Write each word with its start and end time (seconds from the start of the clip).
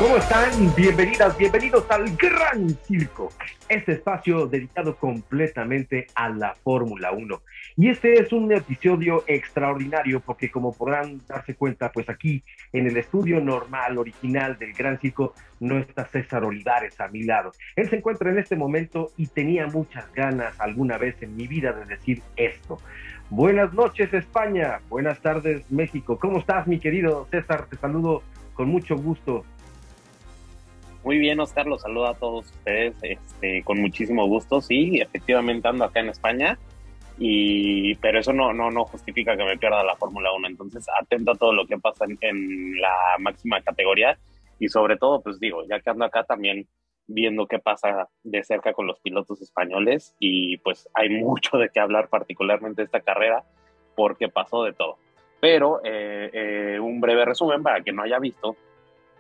¿Cómo 0.05 0.19
están? 0.19 0.51
Bienvenidas, 0.77 1.35
bienvenidos 1.39 1.91
al 1.91 2.15
Gran 2.19 2.69
Circo, 2.83 3.31
este 3.71 3.93
espacio 3.93 4.47
dedicado 4.47 4.97
completamente 4.97 6.09
a 6.15 6.29
la 6.29 6.55
Fórmula 6.57 7.11
1. 7.13 7.41
Y 7.79 7.89
este 7.89 8.21
es 8.21 8.31
un 8.31 8.53
episodio 8.53 9.25
extraordinario 9.27 10.21
porque 10.21 10.51
como 10.51 10.75
podrán 10.75 11.23
darse 11.27 11.55
cuenta, 11.55 11.91
pues 11.91 12.11
aquí 12.11 12.45
en 12.75 12.87
el 12.87 12.99
estudio 12.99 13.41
normal, 13.41 13.97
original 13.97 14.59
del 14.59 14.75
Gran 14.75 15.01
Circo, 15.01 15.33
no 15.59 15.79
está 15.79 16.05
César 16.05 16.45
Olivares 16.45 17.01
a 17.01 17.09
mi 17.09 17.23
lado. 17.23 17.53
Él 17.75 17.89
se 17.89 17.97
encuentra 17.97 18.31
en 18.31 18.39
este 18.39 18.57
momento 18.57 19.11
y 19.17 19.29
tenía 19.29 19.69
muchas 19.69 20.13
ganas 20.13 20.61
alguna 20.61 20.99
vez 20.99 21.17
en 21.23 21.35
mi 21.35 21.47
vida 21.47 21.73
de 21.73 21.87
decir 21.87 22.21
esto. 22.37 22.77
Buenas 23.31 23.73
noches 23.73 24.13
España, 24.13 24.81
buenas 24.91 25.19
tardes 25.21 25.65
México. 25.71 26.19
¿Cómo 26.19 26.41
estás 26.41 26.67
mi 26.67 26.79
querido 26.79 27.27
César? 27.31 27.69
Te 27.71 27.79
saludo 27.79 28.23
con 28.53 28.69
mucho 28.69 28.97
gusto. 28.97 29.47
Muy 31.05 31.19
bien, 31.19 31.39
Oscar, 31.39 31.67
los 31.67 31.83
saludo 31.83 32.07
a 32.07 32.15
todos 32.15 32.47
ustedes 32.47 32.97
este, 33.03 33.63
con 33.63 33.79
muchísimo 33.79 34.27
gusto. 34.27 34.63
Sí, 34.63 35.01
efectivamente 35.01 35.69
ando 35.69 35.85
acá 35.85 36.01
en 36.01 36.09
España, 36.09 36.59
y, 37.19 37.95
pero 37.97 38.19
eso 38.19 38.33
no, 38.33 38.55
no, 38.55 38.71
no 38.71 38.87
justifica 38.87 39.37
que 39.37 39.45
me 39.45 39.59
pierda 39.59 39.85
la 39.85 39.97
Fórmula 39.97 40.33
1. 40.33 40.49
Entonces, 40.49 40.87
atento 40.99 41.33
a 41.33 41.37
todo 41.37 41.53
lo 41.53 41.67
que 41.67 41.79
pasa 41.79 42.07
en, 42.21 42.81
la 42.81 43.17
máxima 43.19 43.61
categoría 43.61 44.19
y 44.59 44.69
sobre 44.69 44.97
todo, 44.97 45.21
pues 45.21 45.39
digo, 45.39 45.63
ya 45.69 45.79
que 45.81 45.91
ando 45.91 46.07
acá 46.07 46.25
también 46.25 46.67
viendo 47.07 47.47
qué 47.47 47.59
pasa 47.59 48.09
de 48.23 48.43
cerca 48.43 48.73
con 48.73 48.87
los 48.87 48.99
pilotos 49.01 49.43
españoles 49.43 50.17
y 50.19 50.57
pues 50.59 50.89
hay 50.95 51.11
mucho 51.23 51.59
de 51.59 51.69
qué 51.69 51.81
hablar 51.81 52.09
particularmente 52.09 52.83
esta 52.83 53.01
carrera 53.01 53.45
porque 53.95 54.31
pasó 54.31 54.65
de 54.65 54.73
todo. 54.73 54.97
Pero 55.39 55.83
eh, 55.85 56.31
eh, 56.33 56.81
un 56.81 57.03
breve 57.03 57.27
resumen 57.27 57.63
para 57.63 57.83
que 57.83 57.93
no 57.93 58.03
haya 58.03 58.19
visto, 58.19 58.57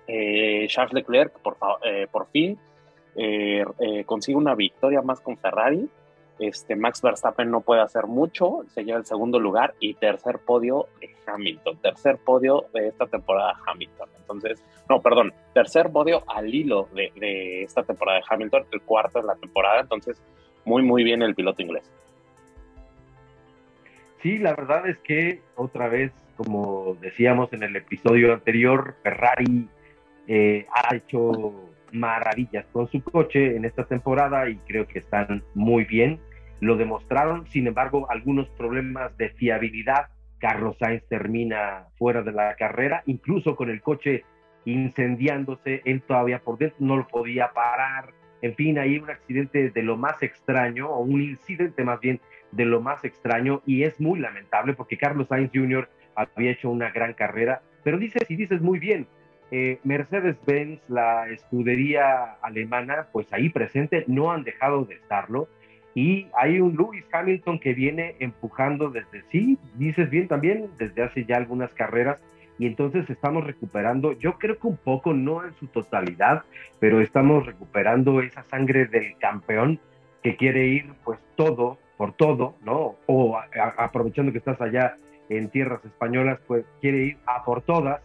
eh, 0.07 0.67
Charles 0.69 0.95
Leclerc 0.95 1.33
por, 1.41 1.57
eh, 1.85 2.07
fin 2.33 2.59
eh, 3.17 3.65
consigue 4.07 4.37
una 4.37 4.55
victoria 4.55 5.03
más 5.03 5.21
con 5.21 5.37
Ferrari. 5.39 5.89
Este, 6.39 6.75
Max 6.75 7.01
Verstappen 7.01 7.49
no 7.49 7.61
puede 7.61 7.81
hacer 7.81 8.07
mucho, 8.07 8.65
se 8.75 8.85
lleva 8.85 8.99
el 8.99 9.05
segundo 9.05 9.39
lugar 9.39 9.75
y 9.79 9.95
tercer 9.95 10.41
podio 10.41 10.89
de 11.01 11.15
Hamilton, 11.27 11.77
tercer 11.79 12.19
podio 12.19 12.65
de 12.75 12.89
esta 12.89 13.07
temporada 13.07 13.55
Hamilton. 13.65 14.09
Entonces, 14.19 14.65
no, 14.89 15.01
perdón, 15.01 15.33
tercer 15.53 15.91
podio 15.93 16.25
al 16.27 16.53
hilo 16.53 16.89
de, 16.93 17.13
de 17.15 17.63
esta 17.63 17.85
temporada 17.85 18.19
de 18.19 18.25
Hamilton, 18.29 18.67
el 18.73 18.83
cuarto 18.83 19.21
en 19.21 19.27
la 19.27 19.37
temporada. 19.37 19.81
Entonces, 19.81 20.21
muy, 20.65 20.83
muy 20.83 21.05
bien 21.05 21.23
el 21.23 21.37
piloto 21.37 21.63
inglés. 21.63 21.89
Sí, 24.25 24.39
la 24.39 24.55
verdad 24.55 24.89
es 24.89 24.99
que 24.99 25.43
otra 25.55 25.87
vez, 25.89 26.11
como 26.37 26.97
decíamos 27.01 27.53
en 27.53 27.63
el 27.63 27.77
episodio 27.77 28.33
anterior, 28.33 28.97
Ferrari 29.03 29.69
eh, 30.27 30.67
ha 30.73 30.95
hecho 30.95 31.71
maravillas 31.93 32.67
con 32.73 32.89
su 32.89 33.03
coche 33.03 33.57
en 33.57 33.65
esta 33.65 33.85
temporada 33.85 34.49
y 34.49 34.57
creo 34.67 34.87
que 34.87 34.99
están 34.99 35.43
muy 35.55 35.85
bien. 35.85 36.19
Lo 36.61 36.77
demostraron, 36.77 37.47
sin 37.47 37.67
embargo, 37.67 38.07
algunos 38.11 38.49
problemas 38.51 39.17
de 39.17 39.31
fiabilidad. 39.31 40.09
Carlos 40.39 40.77
Sainz 40.79 41.05
termina 41.09 41.87
fuera 41.97 42.23
de 42.23 42.33
la 42.33 42.55
carrera, 42.57 43.03
incluso 43.07 43.57
con 43.57 43.71
el 43.71 43.81
coche 43.81 44.25
incendiándose, 44.65 45.83
él 45.85 46.03
todavía 46.03 46.41
por 46.41 46.59
dentro 46.59 46.79
no 46.81 46.97
lo 46.97 47.07
podía 47.07 47.53
parar. 47.53 48.13
En 48.43 48.55
fin, 48.55 48.79
hay 48.79 48.99
un 48.99 49.09
accidente 49.11 49.71
de 49.71 49.83
lo 49.83 49.97
más 49.97 50.23
extraño, 50.23 50.89
o 50.89 51.01
un 51.01 51.23
incidente 51.23 51.85
más 51.85 52.01
bien 52.01 52.21
de 52.53 52.65
lo 52.65 52.81
más 52.81 53.05
extraño, 53.05 53.63
y 53.67 53.85
es 53.85 54.01
muy 54.01 54.21
lamentable 54.21 54.75
porque 54.75 54.99
Carlos 54.99 55.29
Sainz 55.29 55.51
Jr. 55.53 55.89
había 56.15 56.53
hecho 56.53 56.71
una 56.71 56.91
gran 56.91 57.15
carrera, 57.15 57.63
pero 57.83 57.99
dices 57.99 58.31
y 58.31 58.37
dices 58.37 58.61
muy 58.61 58.79
bien, 58.79 59.07
eh, 59.57 59.79
Mercedes-Benz, 59.85 60.81
la 60.89 61.29
escudería 61.29 62.33
alemana, 62.43 63.07
pues 63.13 63.33
ahí 63.33 63.51
presente, 63.51 64.03
no 64.09 64.33
han 64.33 64.43
dejado 64.43 64.85
de 64.85 64.97
estarlo. 64.97 65.47
Y 65.95 66.27
hay 66.37 66.61
un 66.61 66.75
Lewis 66.75 67.05
Hamilton 67.13 67.61
que 67.61 67.73
viene 67.73 68.17
empujando 68.19 68.91
desde, 68.91 69.23
sí, 69.31 69.57
dices 69.77 70.11
bien 70.11 70.27
también, 70.27 70.71
desde 70.77 71.05
hace 71.05 71.25
ya 71.25 71.37
algunas 71.37 71.73
carreras. 71.73 72.19
Y 72.59 72.67
entonces 72.67 73.09
estamos 73.09 73.45
recuperando, 73.45 74.19
yo 74.19 74.39
creo 74.39 74.59
que 74.59 74.67
un 74.67 74.77
poco, 74.77 75.15
no 75.15 75.45
en 75.45 75.55
su 75.55 75.69
totalidad, 75.69 76.43
pero 76.81 77.01
estamos 77.01 77.47
recuperando 77.47 78.23
esa 78.23 78.43
sangre 78.51 78.87
del 78.87 79.17
campeón 79.19 79.79
que 80.25 80.35
quiere 80.35 80.67
ir 80.67 80.87
pues 81.05 81.21
todo 81.37 81.79
por 81.97 82.13
todo, 82.15 82.57
¿no? 82.65 82.97
O 83.07 83.39
aprovechando 83.77 84.33
que 84.33 84.39
estás 84.39 84.61
allá 84.61 84.97
en 85.29 85.49
tierras 85.49 85.85
españolas, 85.85 86.41
pues 86.49 86.65
quiere 86.81 87.05
ir 87.05 87.19
a 87.25 87.45
por 87.45 87.63
todas 87.63 88.01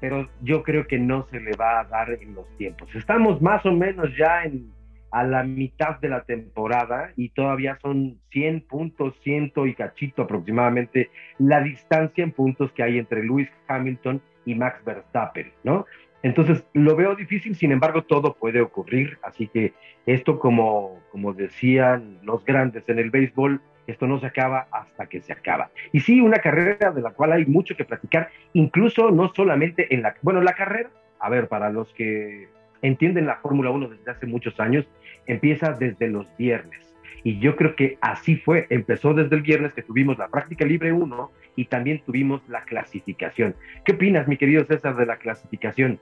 pero 0.00 0.28
yo 0.42 0.62
creo 0.62 0.86
que 0.86 0.98
no 0.98 1.26
se 1.30 1.40
le 1.40 1.52
va 1.56 1.80
a 1.80 1.84
dar 1.84 2.10
en 2.10 2.34
los 2.34 2.46
tiempos. 2.56 2.88
Estamos 2.94 3.40
más 3.42 3.64
o 3.66 3.72
menos 3.72 4.08
ya 4.16 4.44
en, 4.44 4.72
a 5.10 5.24
la 5.24 5.42
mitad 5.42 5.98
de 6.00 6.08
la 6.08 6.22
temporada 6.22 7.12
y 7.16 7.30
todavía 7.30 7.78
son 7.82 8.18
100 8.30 8.62
puntos, 8.62 9.14
100 9.22 9.52
y 9.66 9.74
cachito 9.74 10.22
aproximadamente 10.22 11.10
la 11.38 11.60
distancia 11.60 12.24
en 12.24 12.32
puntos 12.32 12.72
que 12.72 12.82
hay 12.82 12.98
entre 12.98 13.24
Lewis 13.24 13.48
Hamilton 13.68 14.22
y 14.44 14.54
Max 14.54 14.82
Verstappen, 14.84 15.52
¿no? 15.64 15.86
Entonces 16.22 16.64
lo 16.74 16.96
veo 16.96 17.14
difícil, 17.14 17.56
sin 17.56 17.72
embargo 17.72 18.02
todo 18.02 18.34
puede 18.34 18.60
ocurrir, 18.60 19.18
así 19.22 19.48
que 19.48 19.72
esto 20.06 20.38
como, 20.38 21.00
como 21.10 21.32
decían 21.32 22.18
los 22.22 22.44
grandes 22.44 22.86
en 22.88 22.98
el 22.98 23.10
béisbol, 23.10 23.60
esto 23.90 24.06
no 24.06 24.18
se 24.20 24.26
acaba 24.26 24.66
hasta 24.70 25.06
que 25.06 25.20
se 25.20 25.32
acaba. 25.32 25.70
Y 25.92 26.00
sí, 26.00 26.20
una 26.20 26.38
carrera 26.38 26.90
de 26.90 27.02
la 27.02 27.10
cual 27.10 27.32
hay 27.32 27.46
mucho 27.46 27.76
que 27.76 27.84
platicar, 27.84 28.30
incluso 28.52 29.10
no 29.10 29.32
solamente 29.34 29.94
en 29.94 30.02
la, 30.02 30.14
bueno, 30.22 30.40
la 30.40 30.54
carrera, 30.54 30.90
a 31.18 31.28
ver, 31.28 31.48
para 31.48 31.70
los 31.70 31.92
que 31.94 32.48
entienden 32.82 33.26
la 33.26 33.36
Fórmula 33.36 33.70
1 33.70 33.88
desde 33.88 34.10
hace 34.10 34.26
muchos 34.26 34.58
años, 34.60 34.86
empieza 35.26 35.72
desde 35.72 36.08
los 36.08 36.34
viernes. 36.36 36.90
Y 37.22 37.38
yo 37.38 37.54
creo 37.56 37.76
que 37.76 37.98
así 38.00 38.36
fue, 38.36 38.66
empezó 38.70 39.12
desde 39.12 39.36
el 39.36 39.42
viernes 39.42 39.74
que 39.74 39.82
tuvimos 39.82 40.16
la 40.18 40.28
práctica 40.28 40.64
libre 40.64 40.92
1 40.92 41.30
y 41.56 41.66
también 41.66 42.02
tuvimos 42.06 42.40
la 42.48 42.62
clasificación. 42.62 43.54
¿Qué 43.84 43.92
opinas, 43.92 44.26
mi 44.26 44.36
querido 44.36 44.64
César, 44.64 44.96
de 44.96 45.06
la 45.06 45.18
clasificación? 45.18 46.00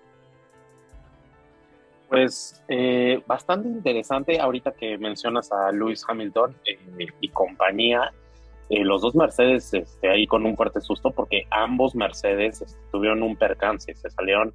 Pues 2.08 2.62
eh, 2.68 3.22
bastante 3.26 3.68
interesante 3.68 4.40
ahorita 4.40 4.72
que 4.72 4.96
mencionas 4.96 5.52
a 5.52 5.70
Lewis 5.72 6.04
Hamilton 6.08 6.56
eh, 6.64 7.06
y 7.20 7.28
compañía. 7.28 8.12
Eh, 8.70 8.82
los 8.82 9.02
dos 9.02 9.14
Mercedes 9.14 9.72
este, 9.74 10.08
ahí 10.08 10.26
con 10.26 10.46
un 10.46 10.56
fuerte 10.56 10.80
susto 10.80 11.10
porque 11.10 11.46
ambos 11.50 11.94
Mercedes 11.94 12.62
este, 12.62 12.78
tuvieron 12.90 13.22
un 13.22 13.36
percance, 13.36 13.94
se 13.94 14.10
salieron, 14.10 14.54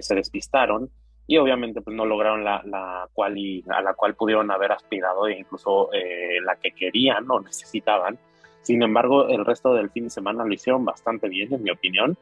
se 0.00 0.16
despistaron 0.16 0.90
y 1.28 1.36
obviamente 1.36 1.80
pues 1.80 1.94
no 1.96 2.04
lograron 2.04 2.42
la, 2.42 2.62
la 2.64 3.08
cual 3.12 3.36
a 3.68 3.80
la 3.80 3.94
cual 3.94 4.16
pudieron 4.16 4.50
haber 4.50 4.72
aspirado 4.72 5.28
e 5.28 5.38
incluso 5.38 5.88
la 6.42 6.56
que 6.56 6.72
querían 6.72 7.30
o 7.30 7.38
necesitaban. 7.38 8.18
Sin 8.62 8.82
embargo, 8.82 9.28
el 9.28 9.44
resto 9.44 9.72
del 9.72 9.90
fin 9.90 10.04
de 10.04 10.10
semana 10.10 10.44
lo 10.44 10.52
hicieron 10.52 10.84
bastante 10.84 11.28
bien, 11.28 11.54
en 11.54 11.62
mi 11.62 11.70
opinión. 11.70 12.16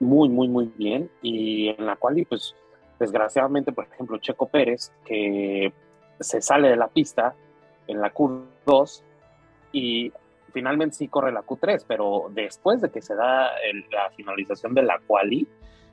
muy, 0.00 0.30
muy, 0.30 0.48
muy 0.48 0.72
bien. 0.78 1.10
Y 1.20 1.68
en 1.68 1.84
la 1.84 1.96
cual, 1.96 2.26
pues, 2.26 2.54
Desgraciadamente, 2.98 3.72
por 3.72 3.84
ejemplo, 3.84 4.18
Checo 4.18 4.48
Pérez, 4.48 4.92
que 5.04 5.72
se 6.20 6.40
sale 6.40 6.68
de 6.68 6.76
la 6.76 6.88
pista 6.88 7.34
en 7.86 8.00
la 8.00 8.12
Q2 8.12 9.02
y 9.72 10.12
finalmente 10.52 10.96
sí 10.96 11.08
corre 11.08 11.32
la 11.32 11.42
Q3, 11.42 11.84
pero 11.86 12.30
después 12.30 12.80
de 12.80 12.90
que 12.90 13.02
se 13.02 13.14
da 13.14 13.50
la 13.90 14.10
finalización 14.16 14.74
de 14.74 14.82
la 14.82 14.98
quali, 15.06 15.46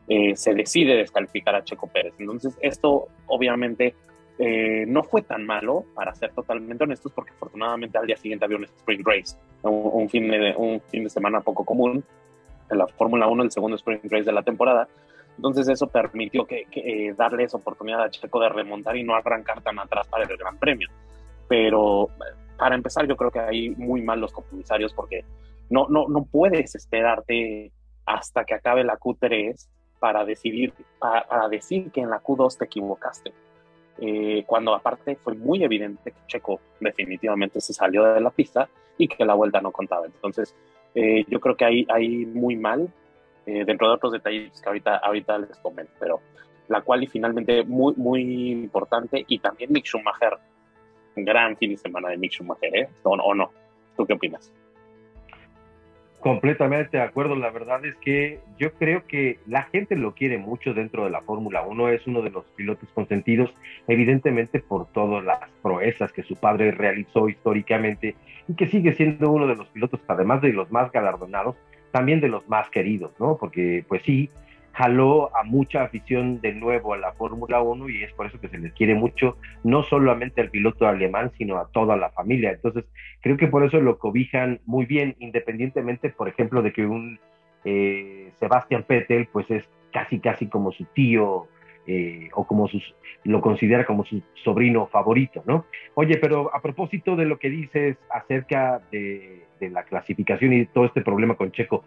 eh, 0.08 0.36
se 0.36 0.54
decide 0.54 0.96
descalificar 0.96 1.56
a 1.56 1.64
Checo 1.64 1.88
Pérez. 1.88 2.14
Entonces, 2.18 2.58
esto 2.62 3.08
obviamente 3.28 3.96
eh, 4.40 4.86
no 4.88 5.04
fue 5.04 5.22
tan 5.22 5.46
malo, 5.46 5.86
para 5.94 6.16
ser 6.16 6.34
totalmente 6.34 6.84
honestos, 6.84 7.12
porque 7.12 7.32
afortunadamente 7.32 7.98
al 7.98 8.08
día 8.08 8.18
siguiente 8.18 8.46
había 8.46 8.58
un 8.58 8.64
Spring 8.64 9.04
Race, 9.06 9.38
un, 9.62 10.10
fin, 10.10 10.30
de, 10.30 10.54
un 10.58 10.82
fin 10.82 11.04
de 11.04 11.10
semana 11.10 11.42
poco 11.42 11.64
común 11.64 12.04
en 12.70 12.78
la 12.78 12.88
Fórmula 12.88 13.28
1, 13.28 13.44
el 13.44 13.52
segundo 13.52 13.76
Spring 13.76 14.00
Race 14.04 14.24
de 14.24 14.32
la 14.32 14.44
temporada, 14.44 14.88
entonces 15.38 15.68
eso 15.68 15.88
permitió 15.88 16.46
que, 16.46 16.68
eh, 16.72 17.14
darle 17.18 17.44
esa 17.44 17.58
oportunidad 17.58 18.04
a 18.04 18.10
Checo 18.10 18.40
de 18.40 18.50
remontar 18.50 18.96
y 18.96 19.04
no 19.04 19.16
arrancar 19.16 19.62
tan 19.62 19.80
atrás 19.80 20.08
para 20.08 20.24
el 20.24 20.38
Gran 20.38 20.58
Premio. 20.58 20.90
Pero 21.48 22.10
para 22.58 22.76
empezar 22.76 23.08
yo 23.08 23.16
creo 23.16 23.32
que 23.32 23.40
hay 23.40 23.70
muy 23.72 24.02
mal 24.02 24.20
los 24.20 24.32
comisarios 24.32 24.94
porque 24.94 25.26
no, 25.70 25.88
no, 25.90 26.08
no 26.08 26.24
puedes 26.24 26.76
esperarte 26.76 27.72
hasta 28.06 28.46
que 28.46 28.54
acabe 28.54 28.84
la 28.84 28.98
Q3 28.98 29.68
para 30.00 30.26
decidir, 30.26 30.74
para, 31.00 31.48
decir 31.48 31.90
que 31.92 32.02
en 32.02 32.10
la 32.10 32.22
Q2 32.22 32.58
te 32.58 32.66
equivocaste. 32.66 33.34
Eh, 34.00 34.44
cuando 34.46 34.74
aparte 34.74 35.16
fue 35.16 35.36
muy 35.36 35.64
evidente 35.64 36.12
que 36.12 36.18
Checo 36.28 36.60
definitivamente 36.80 37.62
se 37.62 37.74
salió 37.74 38.04
de 38.04 38.20
la 38.20 38.32
pista 38.32 38.68
y 38.98 39.08
que 39.08 39.24
la 39.24 39.34
vuelta 39.34 39.62
no 39.62 39.72
contaba. 39.72 40.06
Entonces, 40.06 40.56
eh, 40.94 41.24
yo 41.28 41.40
creo 41.40 41.56
que 41.56 41.66
ahí, 41.66 41.88
ahí 41.90 42.26
muy 42.26 42.56
mal 42.56 42.92
eh, 43.46 43.64
dentro 43.66 43.88
de 43.88 43.94
otros 43.96 44.14
detalles 44.14 44.62
que 44.62 44.70
ahorita, 44.70 44.98
ahorita 44.98 45.38
les 45.38 45.58
comento. 45.60 45.92
Pero 46.00 46.22
la 46.68 46.82
cual 46.82 47.04
y 47.04 47.08
finalmente 47.08 47.64
muy, 47.64 47.94
muy 47.96 48.52
importante, 48.52 49.24
y 49.28 49.40
también 49.40 49.72
Mick 49.72 49.86
Schumacher, 49.86 50.38
gran 51.16 51.58
fin 51.58 51.72
de 51.72 51.78
semana 51.78 52.10
de 52.10 52.18
Mick 52.18 52.32
Schumacher, 52.32 52.76
¿eh? 52.76 52.90
¿O, 53.04 53.12
o 53.12 53.34
no? 53.34 53.52
¿Tú 53.96 54.06
qué 54.06 54.14
opinas? 54.14 54.52
Completamente 56.24 56.96
de 56.96 57.04
acuerdo. 57.04 57.36
La 57.36 57.52
verdad 57.52 57.84
es 57.86 57.96
que 57.98 58.40
yo 58.58 58.72
creo 58.76 59.06
que 59.08 59.40
la 59.46 59.64
gente 59.64 59.98
lo 59.98 60.16
quiere 60.16 60.38
mucho 60.38 60.74
dentro 60.74 61.04
de 61.04 61.10
la 61.10 61.22
Fórmula 61.22 61.64
1. 61.64 61.90
Es 61.90 62.08
uno 62.08 62.22
de 62.22 62.30
los 62.30 62.46
pilotos 62.56 62.88
consentidos, 62.96 63.54
evidentemente 63.90 64.62
por 64.62 64.88
todas 64.94 65.22
las 65.26 65.50
proezas 65.62 66.14
que 66.14 66.24
su 66.24 66.38
padre 66.38 66.72
realizó 66.72 67.28
históricamente 67.28 68.16
y 68.48 68.56
que 68.56 68.68
sigue 68.68 68.94
siendo 68.94 69.32
uno 69.32 69.48
de 69.48 69.58
los 69.58 69.68
pilotos, 69.68 70.00
además 70.08 70.42
de 70.42 70.54
los 70.54 70.72
más 70.72 70.94
galardonados, 70.94 71.58
también 71.94 72.20
de 72.20 72.28
los 72.28 72.50
más 72.50 72.70
queridos, 72.72 73.12
¿no? 73.20 73.38
Porque, 73.38 73.86
pues 73.88 74.02
sí, 74.02 74.32
jaló 74.72 75.30
a 75.38 75.44
mucha 75.44 75.84
afición 75.84 76.42
de 76.42 76.52
nuevo 76.54 76.96
a 76.96 76.98
la 76.98 77.14
Fórmula 77.14 77.62
1 77.62 77.88
y 77.90 78.04
es 78.04 78.12
por 78.14 78.26
eso 78.26 78.42
que 78.42 78.50
se 78.50 78.58
les 78.58 78.74
quiere 78.74 78.96
mucho, 78.96 79.38
no 79.64 79.84
solamente 79.84 80.42
al 80.42 80.50
piloto 80.50 80.88
alemán, 80.88 81.32
sino 81.38 81.60
a 81.60 81.68
toda 81.68 81.96
la 81.96 82.10
familia. 82.10 82.52
Entonces, 82.52 82.84
creo 83.22 83.38
que 83.38 83.48
por 83.48 83.64
eso 83.64 83.80
lo 83.80 84.00
cobijan 84.00 84.60
muy 84.66 84.86
bien, 84.86 85.16
independientemente, 85.20 86.10
por 86.10 86.28
ejemplo, 86.28 86.64
de 86.64 86.74
que 86.74 86.88
un 86.88 87.20
eh, 87.64 88.32
Sebastián 88.40 88.84
Vettel, 88.90 89.28
pues 89.32 89.50
es 89.52 89.70
casi, 89.92 90.20
casi 90.20 90.48
como 90.48 90.72
su 90.72 90.86
tío 90.86 91.48
eh, 91.88 92.30
o 92.34 92.46
como 92.46 92.68
sus, 92.68 92.96
lo 93.24 93.42
considera 93.42 93.86
como 93.86 94.06
su 94.06 94.22
sobrino 94.44 94.88
favorito, 94.88 95.44
¿no? 95.46 95.66
Oye, 95.96 96.18
pero 96.18 96.54
a 96.56 96.62
propósito 96.62 97.16
de 97.16 97.26
lo 97.26 97.40
que 97.40 97.50
dices 97.50 97.98
acerca 98.10 98.82
de, 98.92 99.46
de 99.60 99.70
la 99.70 99.84
clasificación 99.84 100.54
y 100.54 100.66
todo 100.66 100.86
este 100.86 101.02
problema 101.02 101.36
con 101.36 101.52
Checo, 101.52 101.84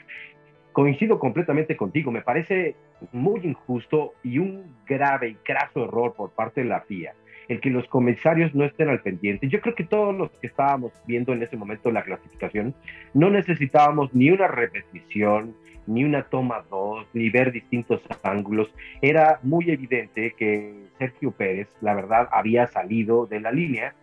coincido 0.73 1.19
completamente 1.19 1.77
contigo. 1.77 2.11
Me 2.11 2.21
parece 2.21 2.77
muy 3.13 3.41
injusto 3.45 4.13
y 4.23 4.39
un 4.39 4.77
grave 4.87 5.31
y 5.31 5.35
craso 5.37 5.85
error 5.85 6.15
por 6.15 6.33
parte 6.33 6.63
de 6.63 6.69
la 6.69 6.83
FIA 6.83 7.15
el 7.49 7.61
que 7.61 7.71
los 7.71 7.87
comisarios 7.89 8.55
no 8.55 8.65
estén 8.65 8.89
al 8.89 9.03
pendiente. 9.03 9.49
Yo 9.49 9.61
creo 9.61 9.75
que 9.75 9.85
todos 9.85 10.15
los 10.15 10.31
que 10.33 10.47
estábamos 10.47 10.93
viendo 11.07 11.33
en 11.33 11.43
ese 11.43 11.57
momento 11.57 11.91
la 11.91 12.03
clasificación 12.03 12.75
no 13.15 13.31
necesitábamos 13.31 14.15
ni 14.15 14.31
una 14.31 14.49
repetición, 14.49 15.55
ni 15.87 16.05
una 16.05 16.25
toma 16.25 16.65
dos, 16.69 17.07
ni 17.13 17.31
ver 17.31 17.53
distintos 17.53 18.03
ángulos. 18.23 18.69
Era 19.01 19.39
muy 19.43 19.71
evidente 19.71 20.35
que 20.37 20.75
Sergio 20.99 21.31
Pérez, 21.31 21.69
la 21.81 21.95
verdad, 21.95 22.29
había 22.33 22.67
salido 22.67 23.27
de 23.27 23.41
la 23.41 23.53
línea 23.53 23.95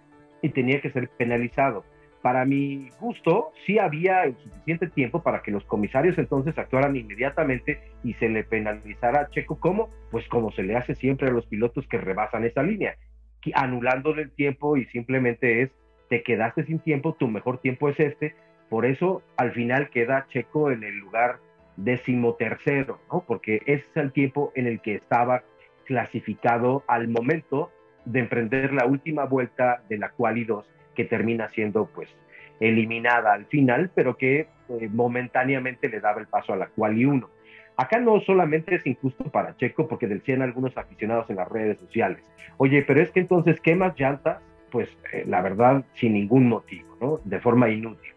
y 0.42 0.50
tenía 0.50 0.81
que 0.81 0.92
ser 0.92 1.10
penalizado 1.10 1.84
para 2.24 2.46
mi 2.46 2.89
gusto, 3.01 3.51
sí 3.66 3.78
había 3.80 4.24
el 4.24 4.38
suficiente 4.38 4.88
tiempo 4.88 5.22
para 5.22 5.44
que 5.44 5.51
los 5.51 5.66
comisarios 5.66 6.18
entonces 6.18 6.57
actuaran 6.57 6.96
inmediatamente 6.96 7.81
y 8.01 8.13
se 8.13 8.30
le 8.30 8.46
penalizara 8.46 9.19
a 9.19 9.30
Checo 9.30 9.60
como, 9.60 9.89
pues 10.10 10.25
como 10.30 10.50
se 10.54 10.63
le 10.63 10.78
hace 10.78 10.96
siempre 10.96 11.28
a 11.28 11.31
los 11.31 11.46
pilotos 11.48 11.86
que 11.89 11.98
rebasan 11.98 12.46
esa 12.46 12.63
línea, 12.63 12.96
anulándole 13.54 14.24
el 14.24 14.31
tiempo 14.31 14.78
y 14.78 14.86
simplemente 14.86 15.62
es, 15.62 15.72
te 16.10 16.24
quedaste 16.24 16.66
sin 16.66 16.80
tiempo, 16.80 17.13
tu 17.13 17.28
mejor 17.28 17.60
tiempo 17.60 17.90
es 17.90 18.00
este, 18.00 18.36
por 18.69 18.86
eso 18.86 19.22
al 19.38 19.51
final 19.51 19.90
queda 19.90 20.25
Checo 20.30 20.72
en 20.72 20.84
el 20.84 20.98
lugar 20.98 21.40
decimotercero, 21.78 23.00
¿no? 23.12 23.24
Porque 23.28 23.62
ese 23.66 23.86
es 23.90 23.98
el 23.98 24.12
tiempo 24.12 24.51
en 24.56 24.68
el 24.68 24.81
que 24.81 24.95
estaba 24.95 25.44
clasificado 25.86 26.84
al 26.88 27.07
momento 27.07 27.72
de 28.06 28.19
emprender 28.19 28.74
la 28.74 28.86
última 28.86 29.25
vuelta 29.25 29.84
de 29.89 29.98
la 29.98 30.10
quali 30.10 30.44
2 30.44 30.66
que 30.96 31.06
termina 31.06 31.50
siendo 31.50 31.88
pues 31.88 32.10
eliminada 32.60 33.34
al 33.34 33.46
final, 33.46 33.92
pero 33.94 34.18
que 34.18 34.48
eh, 34.69 34.89
momentáneamente 34.92 35.89
le 35.89 36.00
daba 36.00 36.22
el 36.22 36.28
paso 36.28 36.54
a 36.54 36.57
la 36.57 36.68
quali 36.68 37.06
1. 37.06 37.30
Acá 37.75 38.00
no 38.00 38.20
solamente 38.22 38.75
es 38.75 38.86
injusto 38.86 39.25
para 39.25 39.58
Checo, 39.58 39.88
porque 39.88 40.08
decían 40.08 40.42
algunos 40.42 40.78
aficionados 40.78 41.30
en 41.30 41.38
las 41.38 41.50
redes 41.50 41.80
sociales, 41.80 42.24
oye, 42.58 42.84
pero 42.84 43.02
es 43.02 43.12
que 43.12 43.22
entonces 43.22 43.60
quemas 43.60 44.00
llantas, 44.00 44.40
pues 44.72 44.90
eh, 45.12 45.24
la 45.28 45.42
verdad 45.42 45.84
sin 45.96 46.14
ningún 46.14 46.48
motivo, 46.48 46.98
¿no? 47.02 47.20
De 47.24 47.40
forma 47.40 47.70
inútil. 47.70 48.12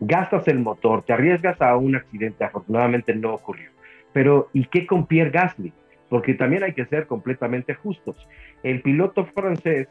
Gastas 0.00 0.48
el 0.48 0.58
motor, 0.58 1.02
te 1.02 1.12
arriesgas 1.12 1.60
a 1.60 1.76
un 1.76 1.94
accidente, 1.94 2.44
afortunadamente 2.44 3.14
no 3.14 3.34
ocurrió. 3.34 3.70
Pero 4.12 4.48
¿y 4.52 4.66
qué 4.66 4.86
con 4.86 5.06
Pierre 5.06 5.30
Gasly? 5.30 5.72
Porque 6.08 6.34
también 6.34 6.64
hay 6.64 6.72
que 6.72 6.86
ser 6.86 7.06
completamente 7.06 7.74
justos. 7.74 8.16
El 8.62 8.82
piloto 8.82 9.26
francés 9.26 9.88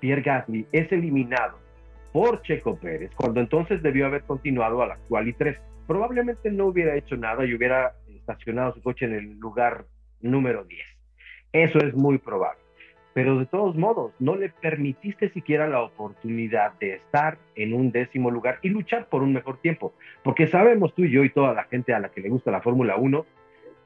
Pierre 0.00 0.22
Gasly 0.22 0.66
es 0.72 0.90
eliminado 0.92 1.58
por 2.12 2.42
Checo 2.42 2.76
Pérez, 2.76 3.10
cuando 3.14 3.40
entonces 3.40 3.82
debió 3.82 4.06
haber 4.06 4.22
continuado 4.22 4.82
a 4.82 4.86
la 4.86 4.96
quali 5.08 5.32
3. 5.32 5.58
Probablemente 5.86 6.50
no 6.50 6.66
hubiera 6.66 6.96
hecho 6.96 7.16
nada 7.16 7.44
y 7.44 7.54
hubiera 7.54 7.92
estacionado 8.32 8.74
su 8.74 8.82
coche 8.82 9.06
en 9.06 9.14
el 9.14 9.38
lugar 9.38 9.86
número 10.20 10.64
10. 10.64 10.80
Eso 11.52 11.78
es 11.78 11.94
muy 11.94 12.18
probable. 12.18 12.60
Pero 13.12 13.38
de 13.38 13.46
todos 13.46 13.76
modos, 13.76 14.12
no 14.20 14.36
le 14.36 14.50
permitiste 14.50 15.30
siquiera 15.30 15.66
la 15.66 15.82
oportunidad 15.82 16.74
de 16.78 16.94
estar 16.94 17.38
en 17.56 17.74
un 17.74 17.90
décimo 17.90 18.30
lugar 18.30 18.58
y 18.62 18.68
luchar 18.68 19.08
por 19.08 19.22
un 19.22 19.32
mejor 19.32 19.58
tiempo. 19.58 19.94
Porque 20.22 20.46
sabemos 20.46 20.94
tú 20.94 21.04
y 21.04 21.10
yo 21.10 21.24
y 21.24 21.30
toda 21.30 21.52
la 21.52 21.64
gente 21.64 21.92
a 21.92 21.98
la 21.98 22.10
que 22.10 22.20
le 22.20 22.28
gusta 22.28 22.52
la 22.52 22.60
Fórmula 22.60 22.96
1, 22.96 23.26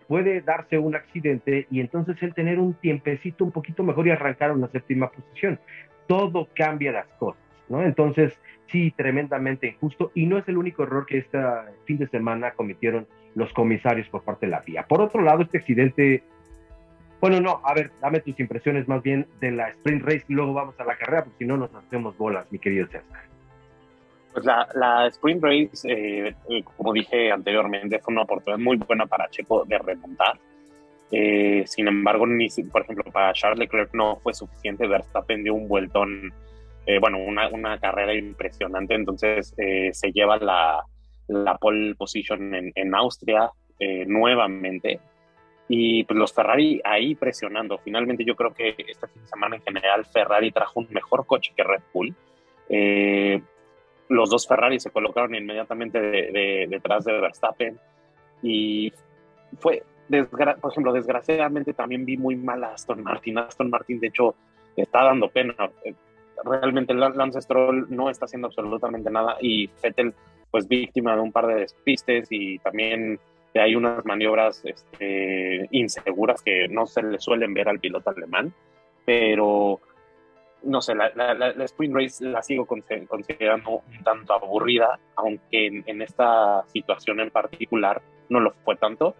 puede 0.09 0.43
darse 0.43 0.77
un 0.77 0.95
accidente 0.95 1.67
y 1.71 1.81
entonces 1.81 2.23
él 2.23 2.35
tener 2.35 2.59
un 2.59 2.75
tiempecito 2.75 3.45
un 3.45 3.53
poquito 3.53 3.83
mejor 3.83 4.07
y 4.07 4.11
arrancar 4.11 4.51
a 4.51 4.55
una 4.55 4.69
séptima 4.69 5.11
posición 5.11 5.59
todo 6.07 6.49
cambia 6.55 6.93
las 6.93 7.07
cosas, 7.19 7.43
¿no? 7.69 7.83
Entonces, 7.83 8.39
sí, 8.67 8.93
tremendamente 8.97 9.69
injusto 9.69 10.11
y 10.15 10.27
no 10.27 10.39
es 10.39 10.49
el 10.49 10.59
único 10.59 10.83
error 10.83 11.07
que 11.07 11.19
este 11.19 11.39
fin 11.85 11.99
de 11.99 12.09
semana 12.09 12.53
cometieron 12.53 13.07
los 13.35 13.53
comisarios 13.53 14.09
por 14.09 14.23
parte 14.23 14.47
de 14.47 14.53
la 14.53 14.63
FIA. 14.63 14.87
Por 14.87 15.01
otro 15.01 15.23
lado, 15.23 15.43
este 15.43 15.59
accidente, 15.59 16.23
bueno, 17.21 17.41
no, 17.41 17.61
a 17.65 17.75
ver, 17.75 17.91
dame 18.01 18.21
tus 18.21 18.39
impresiones 18.39 18.87
más 18.89 19.03
bien 19.03 19.27
de 19.41 19.51
la 19.51 19.69
sprint 19.71 20.03
race 20.05 20.25
y 20.29 20.35
luego 20.35 20.53
vamos 20.53 20.79
a 20.79 20.85
la 20.85 20.97
carrera, 20.97 21.25
porque 21.25 21.39
si 21.39 21.45
no 21.47 21.57
nos 21.57 21.75
hacemos 21.75 22.17
bolas, 22.17 22.51
mi 22.51 22.59
querido 22.59 22.87
César. 22.87 23.25
Pues 24.33 24.45
la, 24.45 24.69
la 24.75 25.07
sprint 25.09 25.43
race, 25.43 25.89
eh, 25.89 26.35
como 26.77 26.93
dije 26.93 27.31
anteriormente, 27.31 28.01
fue 28.01 28.13
una 28.13 28.23
oportunidad 28.23 28.59
muy 28.59 28.77
buena 28.77 29.07
para 29.07 29.29
Checo 29.31 29.65
de 29.65 29.79
remontar 29.79 30.39
eh, 31.17 31.65
sin 31.67 31.87
embargo, 31.87 32.27
ni, 32.27 32.49
por 32.73 32.83
ejemplo, 32.83 33.05
para 33.13 33.33
Charles 33.35 33.61
Leclerc 33.61 33.95
no 33.95 34.17
fue 34.17 34.35
suficiente. 34.35 34.89
Verstappen 34.89 35.45
dio 35.45 35.55
un 35.55 35.69
vueltón, 35.69 36.33
eh, 36.87 36.99
bueno, 36.99 37.19
una, 37.19 37.49
una, 37.49 37.79
carrera 37.79 38.15
impresionante. 38.15 38.95
Entonces 38.95 39.55
eh, 39.59 39.91
se 39.93 40.11
lleva 40.11 40.39
la, 40.39 40.85
la, 41.29 41.57
pole 41.57 41.95
position 41.95 42.55
en, 42.55 42.73
en 42.75 42.95
Austria 42.95 43.51
nuevamente. 44.07 45.01
Y 45.69 46.05
pues 46.05 46.19
los 46.19 46.33
Ferrari 46.33 46.81
ahí 46.85 47.15
presionando. 47.15 47.79
Finalmente, 47.79 48.25
yo 48.25 48.37
creo 48.37 48.53
que 48.53 48.75
esta 48.87 49.09
semana 49.25 49.57
en 49.57 49.63
general 49.63 50.05
Ferrari 50.05 50.53
trajo 50.53 50.81
un 50.81 50.89
mejor 50.91 51.27
coche 51.27 51.53
que 51.57 51.65
Red 51.65 51.83
Bull. 51.93 52.15
los 54.09 54.31
dos 54.31 54.47
Ferrari 54.47 54.79
se 54.79 54.91
colocaron 54.91 55.35
inmediatamente 55.35 56.01
detrás 56.69 57.05
de 57.05 57.13
Verstappen. 57.13 57.79
Y 58.43 58.93
fue, 59.59 59.83
por 60.61 60.71
ejemplo, 60.71 60.93
desgraciadamente 60.93 61.73
también 61.73 62.05
vi 62.05 62.17
muy 62.17 62.37
mal 62.37 62.63
a 62.65 62.75
Aston 62.75 63.03
Martin. 63.03 63.39
Aston 63.39 63.71
Martin, 63.71 64.01
de 64.01 64.09
hecho, 64.09 64.35
está 64.77 65.05
dando 65.05 65.29
pena. 65.29 65.55
Eh, 65.85 65.95
realmente 66.45 66.93
Lance 66.93 67.41
Stroll 67.41 67.87
no 67.89 68.11
está 68.11 68.27
haciendo 68.27 68.49
absolutamente 68.49 69.11
nada 69.11 69.37
y 69.41 69.71
Vettel, 69.83 70.15
pues 70.55 70.69
víctima 70.69 71.17
de 71.17 71.21
un 71.21 71.33
par 71.33 71.49
de 71.49 71.57
despistes 71.57 72.29
y 72.31 72.61
también 72.61 73.19
hay 73.57 73.75
unas 73.75 74.05
maniobras 74.05 74.63
este, 74.65 75.67
inseguras 75.73 76.43
que 76.43 76.69
no 76.69 76.87
se 76.87 77.03
le 77.03 77.19
suelen 77.19 77.53
ver 77.53 77.69
al 77.69 77.81
piloto 77.81 78.11
alemán, 78.11 78.55
pero 79.05 79.81
no 80.63 80.81
sé, 80.81 80.95
la, 80.95 81.11
la, 81.13 81.65
sprint 81.65 81.97
race 81.97 82.25
la 82.25 82.41
sigo 82.41 82.67
considerando 82.67 83.83
un 83.85 84.05
tanto 84.05 84.33
aburrida, 84.33 85.01
aunque 85.17 85.67
en, 85.67 85.83
en, 85.89 86.03
esta 86.03 86.65
situación 86.69 87.19
en 87.19 87.31
particular 87.31 88.01
no 88.29 88.39
lo 88.39 88.53
fue 88.65 88.77
tanto 88.77 89.17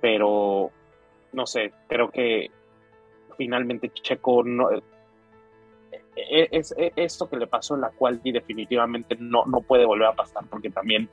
pero 0.00 0.70
no 1.32 1.46
sé, 1.46 1.72
creo 1.88 2.12
que 2.12 2.48
finalmente 3.36 3.90
Checo 3.90 4.44
no, 4.44 4.68
es, 6.28 6.74
es, 6.76 6.92
esto 6.96 7.28
que 7.28 7.36
le 7.36 7.46
pasó 7.46 7.74
en 7.74 7.82
la 7.82 7.90
cual 7.90 8.20
definitivamente 8.22 9.16
no, 9.18 9.44
no 9.46 9.60
puede 9.60 9.84
volver 9.84 10.08
a 10.08 10.12
pasar 10.12 10.44
porque 10.48 10.70
también 10.70 11.08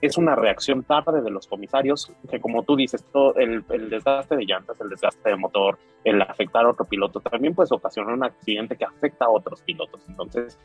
es 0.00 0.18
una 0.18 0.34
reacción 0.34 0.82
tarde 0.82 1.22
de 1.22 1.30
los 1.30 1.46
comisarios 1.46 2.12
que 2.30 2.40
como 2.40 2.62
tú 2.62 2.76
dices, 2.76 3.04
todo 3.12 3.34
el, 3.36 3.64
el, 3.70 3.90
desgaste 3.90 4.36
de 4.36 4.44
llantas, 4.44 4.80
el 4.80 4.88
desgaste 4.88 5.30
de 5.30 5.36
motor, 5.36 5.78
el 6.04 6.20
afectar 6.20 6.64
a 6.64 6.70
otro 6.70 6.84
piloto, 6.84 7.20
también 7.20 7.54
puede 7.54 7.68
ocasionar 7.72 8.14
un 8.14 8.24
accidente 8.24 8.76
que 8.76 8.84
afecta 8.84 9.24
a 9.24 9.30
otros 9.30 9.62
pilotos. 9.62 10.02
Entonces, 10.08 10.58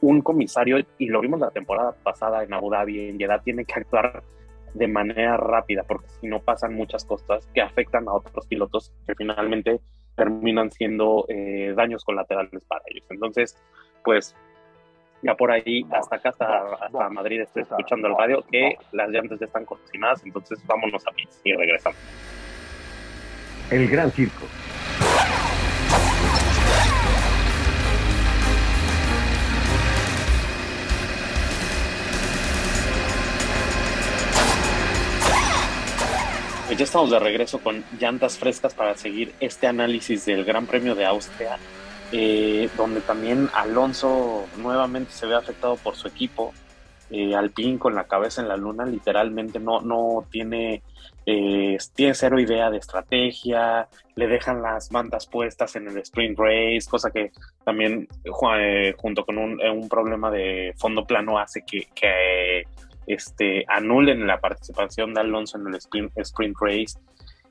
un 0.00 0.20
comisario, 0.20 0.78
y 0.98 1.06
lo 1.06 1.20
vimos 1.20 1.40
la 1.40 1.50
temporada 1.50 1.94
pasada 2.02 2.44
en 2.44 2.52
Abu 2.52 2.70
Dhabi, 2.70 3.08
en 3.08 3.18
Jeddah, 3.18 3.40
tiene 3.40 3.64
que 3.64 3.74
actuar 3.74 4.22
de 4.74 4.88
manera 4.88 5.36
rápida, 5.38 5.84
porque 5.84 6.08
si 6.20 6.26
no 6.26 6.40
pasan 6.40 6.74
muchas 6.74 7.04
cosas 7.04 7.46
que 7.54 7.62
afectan 7.62 8.08
a 8.08 8.12
otros 8.12 8.46
pilotos 8.46 8.92
que 9.06 9.14
finalmente 9.14 9.80
terminan 10.16 10.72
siendo 10.72 11.26
eh, 11.28 11.74
daños 11.76 12.04
colaterales 12.04 12.62
para 12.66 12.82
ellos. 12.86 13.04
Entonces, 13.10 13.56
pues 14.04 14.34
ya 15.22 15.34
por 15.34 15.50
ahí, 15.50 15.86
hasta 15.90 16.16
acá, 16.16 16.30
hasta, 16.30 17.10
Madrid, 17.10 17.40
estoy 17.40 17.62
escuchando 17.62 18.08
el 18.08 18.16
radio 18.16 18.44
que 18.50 18.76
las 18.92 19.08
llantas 19.10 19.38
ya 19.38 19.46
están 19.46 19.64
cocinadas, 19.64 20.24
entonces 20.24 20.58
vámonos 20.66 21.06
a 21.06 21.10
mí 21.12 21.24
y 21.44 21.52
regresamos. 21.52 21.98
el 23.70 23.88
Gran 23.88 24.10
Circo. 24.10 24.46
Pues 36.66 36.78
ya 36.78 36.84
estamos 36.84 37.10
de 37.12 37.20
regreso 37.20 37.60
con 37.60 37.84
llantas 38.00 38.38
frescas 38.38 38.74
para 38.74 38.96
seguir 38.96 39.32
este 39.38 39.68
análisis 39.68 40.26
del 40.26 40.44
Gran 40.44 40.66
Premio 40.66 40.96
de 40.96 41.04
Austria, 41.04 41.58
eh, 42.10 42.68
donde 42.76 43.00
también 43.02 43.48
Alonso 43.54 44.46
nuevamente 44.56 45.12
se 45.12 45.26
ve 45.26 45.36
afectado 45.36 45.76
por 45.76 45.94
su 45.94 46.08
equipo. 46.08 46.52
Eh, 47.08 47.32
con 47.78 47.94
la 47.94 48.08
cabeza 48.08 48.42
en 48.42 48.48
la 48.48 48.56
luna, 48.56 48.84
literalmente 48.84 49.60
no, 49.60 49.80
no 49.80 50.26
tiene, 50.28 50.82
eh, 51.24 51.78
tiene 51.94 52.14
cero 52.14 52.40
idea 52.40 52.68
de 52.68 52.78
estrategia, 52.78 53.86
le 54.16 54.26
dejan 54.26 54.60
las 54.60 54.90
mantas 54.90 55.28
puestas 55.28 55.76
en 55.76 55.86
el 55.86 55.98
sprint 55.98 56.36
race, 56.36 56.90
cosa 56.90 57.12
que 57.12 57.30
también 57.64 58.08
eh, 58.24 58.92
junto 58.96 59.24
con 59.24 59.38
un, 59.38 59.60
un, 59.60 59.88
problema 59.88 60.32
de 60.32 60.74
fondo 60.76 61.06
plano 61.06 61.38
hace 61.38 61.62
que, 61.64 61.86
que 61.94 62.64
este, 63.06 63.64
anulen 63.68 64.26
la 64.26 64.40
participación 64.40 65.14
de 65.14 65.20
Alonso 65.20 65.58
en 65.58 65.68
el 65.68 65.74
sprint, 65.74 66.56
race. 66.60 66.98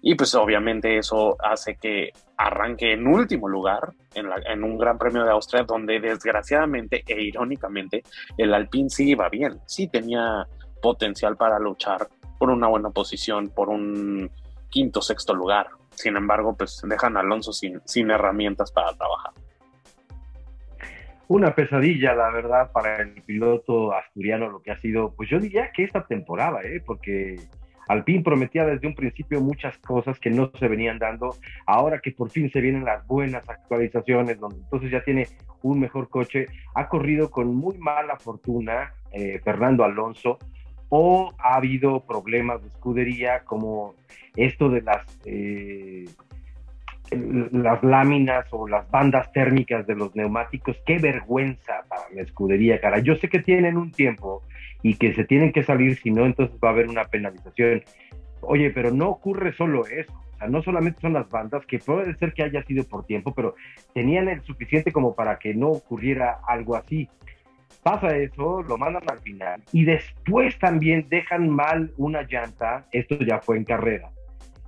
Y 0.01 0.15
pues 0.15 0.35
obviamente 0.35 0.97
eso 0.97 1.35
hace 1.41 1.77
que 1.77 2.11
arranque 2.37 2.93
en 2.93 3.07
último 3.07 3.47
lugar 3.47 3.93
en, 4.13 4.63
un 4.63 4.77
Gran 4.77 4.97
Premio 4.97 5.23
de 5.23 5.31
Austria, 5.31 5.63
donde 5.63 5.99
desgraciadamente 5.99 7.03
e 7.07 7.21
irónicamente 7.23 8.03
el 8.37 8.53
Alpine 8.53 8.89
sí 8.89 9.09
iba 9.11 9.29
bien, 9.29 9.59
sí 9.65 9.87
tenía 9.87 10.45
potencial 10.81 11.37
para 11.37 11.57
luchar 11.57 12.07
por 12.37 12.51
una 12.51 12.67
buena 12.67 12.91
posición, 12.91 13.49
por 13.49 13.69
un 13.69 14.29
quinto, 14.69 15.01
sexto 15.01 15.33
lugar. 15.33 15.69
Sin 15.95 16.15
embargo, 16.17 16.55
pues 16.55 16.81
dejan 16.87 17.17
a 17.17 17.21
Alonso 17.21 17.51
sin 17.53 18.11
herramientas 18.11 18.71
para 18.71 18.93
trabajar 18.93 19.33
una 21.27 21.55
pesadilla, 21.55 22.13
la 22.13 22.29
verdad, 22.29 22.71
para 22.71 22.97
el 23.01 23.21
piloto 23.23 23.93
asturiano, 23.93 24.49
lo 24.49 24.61
que 24.61 24.71
ha 24.71 24.77
sido, 24.77 25.13
pues 25.15 25.29
yo 25.29 25.39
diría 25.39 25.71
que 25.71 25.83
esta 25.83 26.05
temporada, 26.05 26.61
¿eh? 26.63 26.81
porque 26.85 27.39
Alpine 27.87 28.23
prometía 28.23 28.65
desde 28.65 28.87
un 28.87 28.95
principio 28.95 29.41
muchas 29.41 29.77
cosas 29.79 30.19
que 30.19 30.29
no 30.29 30.51
se 30.57 30.67
venían 30.67 30.99
dando. 30.99 31.35
Ahora 31.65 31.99
que 31.99 32.11
por 32.11 32.29
fin 32.29 32.49
se 32.51 32.61
vienen 32.61 32.85
las 32.85 33.05
buenas 33.07 33.47
actualizaciones, 33.47 34.39
donde 34.39 34.57
entonces 34.57 34.91
ya 34.91 35.03
tiene 35.03 35.27
un 35.61 35.79
mejor 35.79 36.09
coche, 36.09 36.47
ha 36.73 36.87
corrido 36.87 37.29
con 37.29 37.55
muy 37.55 37.77
mala 37.77 38.17
fortuna 38.17 38.93
eh, 39.11 39.39
Fernando 39.43 39.83
Alonso 39.83 40.37
o 40.89 41.33
ha 41.39 41.55
habido 41.55 42.05
problemas 42.05 42.61
de 42.61 42.67
escudería 42.67 43.43
como 43.43 43.95
esto 44.35 44.69
de 44.69 44.81
las 44.81 45.05
eh, 45.25 46.05
las 47.11 47.83
láminas 47.83 48.45
o 48.51 48.67
las 48.67 48.89
bandas 48.89 49.31
térmicas 49.31 49.85
de 49.87 49.95
los 49.95 50.15
neumáticos, 50.15 50.77
qué 50.85 50.97
vergüenza 50.97 51.83
para 51.87 52.03
la 52.13 52.21
escudería, 52.21 52.79
cara. 52.79 52.99
Yo 52.99 53.15
sé 53.15 53.29
que 53.29 53.39
tienen 53.39 53.77
un 53.77 53.91
tiempo 53.91 54.43
y 54.81 54.95
que 54.95 55.13
se 55.13 55.23
tienen 55.23 55.51
que 55.51 55.63
salir, 55.63 55.97
si 55.97 56.11
no, 56.11 56.25
entonces 56.25 56.57
va 56.63 56.69
a 56.69 56.71
haber 56.71 56.87
una 56.87 57.05
penalización. 57.05 57.83
Oye, 58.41 58.71
pero 58.71 58.91
no 58.91 59.09
ocurre 59.09 59.53
solo 59.53 59.85
eso. 59.87 60.13
O 60.13 60.37
sea, 60.37 60.47
no 60.47 60.61
solamente 60.61 60.99
son 61.01 61.13
las 61.13 61.29
bandas, 61.29 61.65
que 61.65 61.79
puede 61.79 62.13
ser 62.15 62.33
que 62.33 62.43
haya 62.43 62.63
sido 62.63 62.83
por 62.83 63.05
tiempo, 63.05 63.33
pero 63.33 63.55
tenían 63.93 64.27
el 64.27 64.41
suficiente 64.41 64.91
como 64.91 65.15
para 65.15 65.39
que 65.39 65.53
no 65.53 65.69
ocurriera 65.69 66.39
algo 66.47 66.75
así. 66.75 67.09
Pasa 67.83 68.15
eso, 68.17 68.63
lo 68.63 68.77
mandan 68.77 69.03
al 69.07 69.19
final 69.19 69.61
y 69.71 69.85
después 69.85 70.57
también 70.57 71.05
dejan 71.07 71.49
mal 71.49 71.91
una 71.97 72.23
llanta, 72.23 72.87
esto 72.91 73.15
ya 73.19 73.39
fue 73.39 73.57
en 73.57 73.63
carrera, 73.63 74.09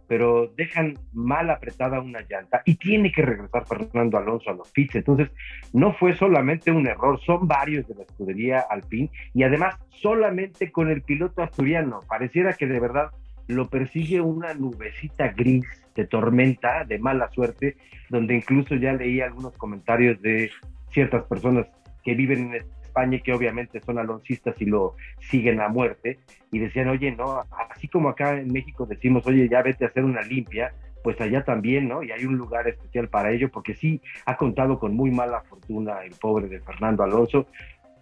pero 0.07 0.47
dejan 0.55 0.95
mal 1.13 1.49
apretada 1.49 1.99
una 1.99 2.21
llanta 2.21 2.61
y 2.65 2.75
tiene 2.75 3.11
que 3.11 3.21
regresar 3.21 3.65
Fernando 3.65 4.17
Alonso 4.17 4.49
a 4.49 4.53
los 4.53 4.71
pits. 4.71 4.95
Entonces, 4.95 5.29
no 5.73 5.93
fue 5.93 6.15
solamente 6.15 6.71
un 6.71 6.87
error, 6.87 7.19
son 7.21 7.47
varios 7.47 7.87
de 7.87 7.95
la 7.95 8.03
escudería 8.03 8.65
Alpine 8.69 9.09
y 9.33 9.43
además 9.43 9.75
solamente 9.89 10.71
con 10.71 10.89
el 10.89 11.01
piloto 11.01 11.41
asturiano. 11.41 12.01
Pareciera 12.07 12.53
que 12.53 12.67
de 12.67 12.79
verdad 12.79 13.11
lo 13.47 13.69
persigue 13.69 14.21
una 14.21 14.53
nubecita 14.53 15.29
gris 15.29 15.65
de 15.95 16.05
tormenta, 16.05 16.83
de 16.83 16.99
mala 16.99 17.29
suerte, 17.31 17.77
donde 18.09 18.35
incluso 18.35 18.75
ya 18.75 18.93
leí 18.93 19.21
algunos 19.21 19.53
comentarios 19.57 20.21
de 20.21 20.51
ciertas 20.91 21.23
personas 21.23 21.67
que 22.03 22.13
viven 22.13 22.53
en 22.53 22.55
España 22.97 23.19
que 23.23 23.33
obviamente 23.33 23.79
son 23.81 23.99
aloncistas 23.99 24.55
y 24.59 24.65
lo 24.65 24.95
siguen 25.19 25.61
a 25.61 25.69
muerte, 25.69 26.19
y 26.51 26.59
decían, 26.59 26.89
oye, 26.89 27.11
no, 27.11 27.43
así 27.69 27.87
como 27.87 28.09
acá 28.09 28.39
en 28.39 28.51
México 28.51 28.85
decimos, 28.85 29.25
oye, 29.27 29.47
ya 29.49 29.61
vete 29.61 29.85
a 29.85 29.89
hacer 29.89 30.03
una 30.03 30.21
limpia, 30.21 30.73
pues 31.03 31.19
allá 31.21 31.43
también, 31.43 31.87
¿no? 31.87 32.01
Y 32.01 32.11
hay 32.11 32.25
un 32.25 32.37
lugar 32.37 32.67
especial 32.67 33.07
para 33.07 33.31
ello, 33.31 33.49
porque 33.49 33.75
sí 33.75 34.01
ha 34.25 34.35
contado 34.35 34.79
con 34.79 34.95
muy 34.95 35.11
mala 35.11 35.41
fortuna 35.41 36.03
el 36.03 36.15
pobre 36.19 36.47
de 36.47 36.59
Fernando 36.61 37.03
Alonso, 37.03 37.47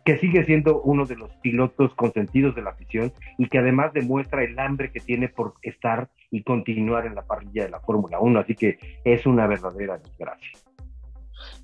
que 0.05 0.17
sigue 0.19 0.45
siendo 0.45 0.81
uno 0.81 1.05
de 1.05 1.15
los 1.15 1.31
pilotos 1.37 1.93
consentidos 1.95 2.55
de 2.55 2.61
la 2.61 2.69
afición 2.69 3.11
y 3.39 3.49
que 3.49 3.57
además 3.57 3.91
demuestra 3.91 4.43
el 4.43 4.57
hambre 4.59 4.91
que 4.91 4.99
tiene 4.99 5.29
por 5.29 5.55
estar 5.63 6.09
y 6.29 6.43
continuar 6.43 7.07
en 7.07 7.15
la 7.15 7.23
parrilla 7.23 7.63
de 7.63 7.71
la 7.71 7.79
Fórmula 7.79 8.19
1, 8.19 8.39
así 8.39 8.55
que 8.55 8.77
es 9.03 9.25
una 9.25 9.47
verdadera 9.47 9.97
desgracia. 9.97 10.51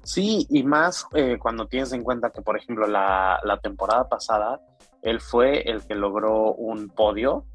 Sí, 0.04 0.48
y 0.50 0.64
más 0.64 1.06
eh, 1.14 1.38
cuando 1.40 1.68
tienes 1.68 1.94
en 1.94 2.04
cuenta 2.04 2.32
que, 2.32 2.42
por 2.42 2.58
ejemplo, 2.58 2.88
la, 2.88 3.40
temporada 3.62 4.10
pasada, 4.10 4.60
él 5.02 5.22
fue 5.22 5.62
el 5.70 5.86
que 5.86 5.96
logró 5.96 6.54
un 6.54 6.90
podio, 6.90 7.46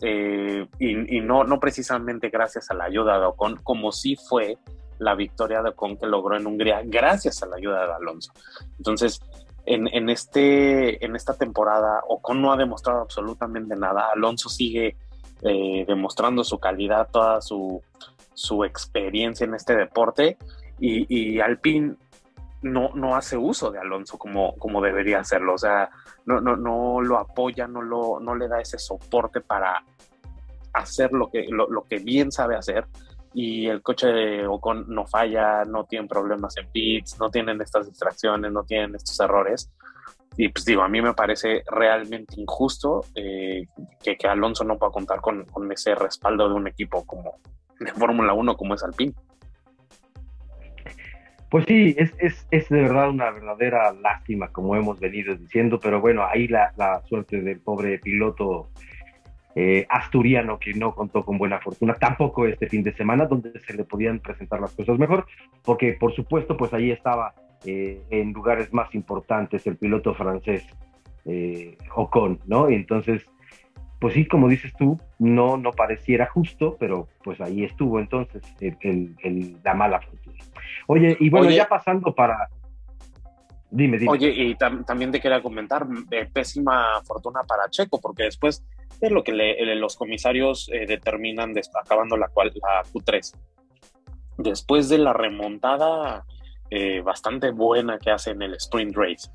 eh, 0.00 0.66
y, 0.78 1.20
no, 1.20 1.44
no 1.44 1.58
precisamente 1.60 2.28
gracias 2.28 2.70
a 2.70 2.74
la 2.74 2.84
ayuda 2.84 3.18
de 3.18 3.26
Ocon, 3.26 3.56
como 3.62 3.92
sí 3.92 4.16
fue 4.16 4.58
la 4.98 5.14
victoria 5.14 5.62
de 5.62 5.70
Ocon 5.70 5.96
que 5.96 6.06
logró 6.06 6.36
en 6.36 6.46
Hungría 6.46 6.82
gracias 6.84 7.42
a 7.42 7.46
la 7.46 7.56
ayuda 7.56 7.86
de 7.86 7.92
Alonso. 7.94 8.32
Entonces, 8.78 9.20
en, 9.66 10.08
este, 10.08 11.04
en 11.04 11.16
esta 11.16 11.34
temporada, 11.34 12.00
Ocon 12.08 12.40
no 12.40 12.52
ha 12.52 12.56
demostrado 12.56 13.00
absolutamente 13.00 13.74
nada. 13.74 14.08
Alonso 14.14 14.48
sigue 14.48 14.96
eh, 15.42 15.84
demostrando 15.86 16.44
su 16.44 16.58
calidad, 16.58 17.08
toda 17.10 17.40
su, 17.40 17.82
su 18.32 18.64
experiencia 18.64 19.44
en 19.44 19.54
este 19.54 19.74
deporte 19.74 20.38
y, 20.78 21.36
y 21.36 21.40
no, 22.62 22.90
no 22.94 23.14
hace 23.14 23.36
uso 23.36 23.70
de 23.70 23.78
Alonso 23.78 24.18
como, 24.18 24.54
como 24.56 24.80
debería 24.80 25.20
hacerlo, 25.20 25.54
o 25.54 25.58
sea, 25.58 25.90
no, 26.24 26.40
no, 26.40 26.56
no 26.56 27.00
lo 27.00 27.18
apoya, 27.18 27.66
no, 27.66 27.82
lo, 27.82 28.20
no 28.20 28.34
le 28.34 28.48
da 28.48 28.60
ese 28.60 28.78
soporte 28.78 29.40
para 29.40 29.82
hacer 30.72 31.12
lo 31.12 31.30
que, 31.30 31.46
lo, 31.48 31.82
que 31.84 31.98
bien 31.98 32.30
sabe 32.30 32.56
hacer 32.56 32.86
y 33.32 33.66
el 33.66 33.82
coche 33.82 34.08
de 34.08 34.46
Ocon 34.46 34.86
no 34.88 35.06
falla, 35.06 35.64
no 35.64 35.84
tiene 35.84 36.08
problemas 36.08 36.56
en 36.56 36.70
pits, 36.70 37.18
no 37.18 37.30
tienen 37.30 37.60
estas 37.60 37.86
distracciones, 37.86 38.50
no 38.50 38.64
tienen 38.64 38.94
estos 38.94 39.18
errores. 39.20 39.70
Y 40.38 40.48
pues 40.48 40.64
digo, 40.64 40.82
a 40.82 40.88
mí 40.88 41.00
me 41.00 41.14
parece 41.14 41.62
realmente 41.66 42.38
injusto 42.38 43.04
eh, 43.14 43.66
que, 44.02 44.16
que, 44.16 44.28
Alonso 44.28 44.64
no 44.64 44.78
pueda 44.78 44.92
contar 44.92 45.20
con, 45.20 45.44
con, 45.46 45.70
ese 45.72 45.94
respaldo 45.94 46.48
de 46.48 46.54
un 46.54 46.66
equipo 46.66 47.04
como 47.06 47.38
de 47.78 47.92
Fórmula 47.92 48.32
1 48.32 48.56
como 48.56 48.74
es 48.74 48.82
Alpine. 48.82 49.14
Pues 51.50 51.64
sí, 51.66 51.94
es, 51.96 52.12
es, 52.18 52.46
es, 52.50 52.68
de 52.68 52.82
verdad 52.82 53.08
una 53.08 53.30
verdadera 53.30 53.92
lástima, 53.92 54.48
como 54.48 54.74
hemos 54.74 54.98
venido 54.98 55.34
diciendo, 55.36 55.78
pero 55.78 56.00
bueno, 56.00 56.26
ahí 56.26 56.48
la, 56.48 56.72
la 56.76 57.00
suerte 57.02 57.40
del 57.40 57.60
pobre 57.60 57.98
piloto 57.98 58.68
eh, 59.58 59.86
asturiano 59.88 60.58
que 60.58 60.74
no 60.74 60.94
contó 60.94 61.24
con 61.24 61.38
buena 61.38 61.58
fortuna, 61.60 61.94
tampoco 61.94 62.46
este 62.46 62.68
fin 62.68 62.82
de 62.82 62.92
semana, 62.94 63.24
donde 63.24 63.58
se 63.60 63.74
le 63.74 63.84
podían 63.84 64.18
presentar 64.18 64.60
las 64.60 64.74
cosas 64.74 64.98
mejor, 64.98 65.24
porque 65.64 65.94
por 65.94 66.14
supuesto, 66.14 66.56
pues 66.56 66.74
ahí 66.74 66.90
estaba 66.90 67.32
eh, 67.64 68.02
en 68.10 68.32
lugares 68.32 68.72
más 68.74 68.94
importantes 68.94 69.66
el 69.66 69.76
piloto 69.76 70.14
francés 70.14 70.62
eh, 71.24 71.78
Ocon, 71.94 72.38
¿no? 72.46 72.68
Entonces, 72.68 73.24
pues 73.98 74.12
sí, 74.12 74.26
como 74.26 74.48
dices 74.48 74.72
tú, 74.78 75.00
no, 75.18 75.56
no 75.56 75.72
pareciera 75.72 76.26
justo, 76.26 76.76
pero 76.78 77.08
pues 77.24 77.40
ahí 77.40 77.64
estuvo 77.64 77.98
entonces 77.98 78.42
el, 78.60 79.56
la 79.64 79.74
mala 79.74 80.00
fortuna. 80.00 80.25
Oye, 80.86 81.16
y 81.18 81.30
bueno, 81.30 81.50
ya 81.50 81.68
pasando 81.68 82.14
para... 82.14 82.48
Dime, 83.70 83.98
dime. 83.98 84.10
Oye, 84.10 84.28
y 84.30 84.54
también 84.54 85.10
te 85.10 85.20
quería 85.20 85.42
comentar, 85.42 85.86
eh, 86.10 86.28
pésima 86.32 87.02
fortuna 87.04 87.42
para 87.42 87.68
Checo, 87.68 88.00
porque 88.00 88.22
después 88.22 88.64
de 89.00 89.10
lo 89.10 89.24
que 89.24 89.32
los 89.32 89.96
comisarios 89.96 90.70
eh, 90.72 90.86
determinan 90.86 91.52
de, 91.52 91.62
acabando 91.74 92.16
la, 92.16 92.28
cual, 92.28 92.52
la 92.54 92.82
Q3, 92.84 93.34
después 94.38 94.88
de 94.88 94.98
la 94.98 95.12
remontada 95.12 96.24
eh, 96.70 97.00
bastante 97.00 97.50
buena 97.50 97.98
que 97.98 98.10
hace 98.10 98.30
en 98.30 98.42
el 98.42 98.54
sprint 98.54 98.96
race, 98.96 99.30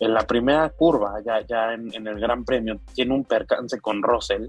en 0.00 0.12
la 0.12 0.26
primera 0.26 0.68
curva, 0.70 1.20
ya, 1.24 1.40
ya 1.46 1.72
en, 1.72 1.94
en, 1.94 2.06
el 2.06 2.20
Gran 2.20 2.44
Premio, 2.44 2.80
tiene 2.92 3.14
un 3.14 3.24
percance 3.24 3.80
con 3.80 4.02
Russell 4.02 4.48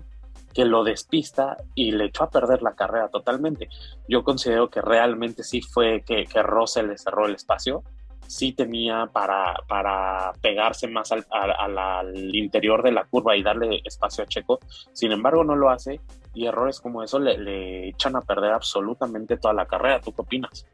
que 0.58 0.66
lo 0.66 0.84
despista 0.84 1.56
y 1.76 1.92
le 1.92 2.06
echó 2.06 2.24
a 2.24 2.32
perder 2.32 2.64
la 2.64 2.74
carrera 2.74 3.10
totalmente. 3.10 3.70
Yo 4.08 4.24
considero 4.24 4.72
que 4.72 4.82
realmente 4.82 5.44
sí 5.44 5.62
fue 5.62 6.02
que, 6.02 6.26
que 6.26 6.42
le 6.82 6.98
cerró 6.98 7.28
el 7.28 7.36
espacio 7.36 7.84
sí 8.26 8.54
tenía 8.54 9.06
para, 9.14 9.54
para 9.68 10.34
pegarse 10.42 10.88
más 10.88 11.12
al, 11.12 11.26
al, 11.32 12.36
interior 12.36 12.82
de 12.82 12.92
la 12.92 13.06
curva 13.06 13.38
y 13.38 13.44
darle 13.44 13.82
espacio 13.86 14.24
a 14.24 14.28
Checo. 14.28 14.60
Sin 14.94 15.12
embargo, 15.12 15.44
no 15.44 15.56
lo 15.56 15.70
hace 15.70 16.02
y 16.34 16.48
errores 16.48 16.82
como 16.82 17.04
eso 17.04 17.20
le, 17.20 17.38
le 17.38 17.90
echan 17.90 18.16
a 18.16 18.22
perder 18.22 18.52
absolutamente 18.52 19.38
toda 19.38 19.54
la 19.54 19.68
carrera. 19.68 20.02
¿Tú 20.02 20.12
qué 20.12 20.24
opinas? 20.24 20.66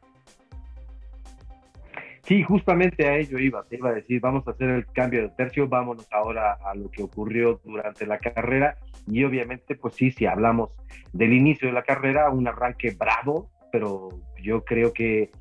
Sí, 2.24 2.42
justamente 2.42 3.06
a 3.06 3.18
ello 3.18 3.38
iba, 3.38 3.64
te 3.66 3.76
iba 3.76 3.90
a 3.90 3.94
decir, 3.94 4.22
vamos 4.22 4.48
a 4.48 4.52
hacer 4.52 4.70
el 4.70 4.86
cambio 4.86 5.24
de 5.24 5.30
tercio, 5.30 5.68
vámonos 5.68 6.08
ahora 6.10 6.58
a 6.66 6.74
lo 6.74 6.90
que 6.90 7.04
ocurrió 7.04 7.60
durante 7.66 8.06
la 8.06 8.18
carrera 8.18 8.78
y 9.06 9.26
obviamente, 9.26 9.76
pues 9.76 9.96
sí, 9.96 10.10
si 10.10 10.26
hablamos 10.26 10.70
del 11.12 11.34
inicio 11.34 11.68
de 11.68 11.74
la 11.74 11.84
carrera, 11.84 12.30
un 12.30 12.48
arranque 12.48 12.96
bravo, 12.98 13.50
pero 13.74 14.08
yo 14.42 14.64
creo 14.64 14.94
que 14.94 15.32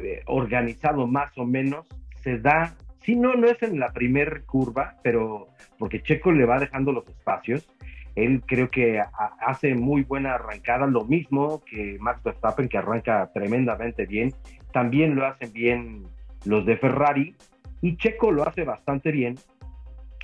eh, 0.00 0.22
organizado 0.26 1.06
más 1.06 1.36
o 1.38 1.46
menos, 1.46 1.86
se 2.16 2.38
da, 2.38 2.74
sí, 3.02 3.14
no, 3.14 3.34
no 3.34 3.46
es 3.46 3.62
en 3.62 3.78
la 3.78 3.92
primer 3.92 4.44
curva, 4.46 4.96
pero 5.04 5.46
porque 5.78 6.02
Checo 6.02 6.32
le 6.32 6.44
va 6.44 6.58
dejando 6.58 6.90
los 6.90 7.06
espacios, 7.06 7.68
él 8.16 8.42
creo 8.44 8.68
que 8.68 9.00
hace 9.40 9.76
muy 9.76 10.02
buena 10.02 10.34
arrancada, 10.34 10.86
lo 10.88 11.04
mismo 11.04 11.62
que 11.64 11.96
Max 12.00 12.20
Verstappen, 12.24 12.68
que 12.68 12.78
arranca 12.78 13.30
tremendamente 13.32 14.06
bien, 14.06 14.34
también 14.72 15.14
lo 15.14 15.26
hacen 15.26 15.52
bien 15.52 16.04
los 16.44 16.64
de 16.66 16.76
Ferrari, 16.76 17.34
y 17.82 17.96
Checo 17.96 18.30
lo 18.30 18.46
hace 18.46 18.64
bastante 18.64 19.10
bien, 19.10 19.36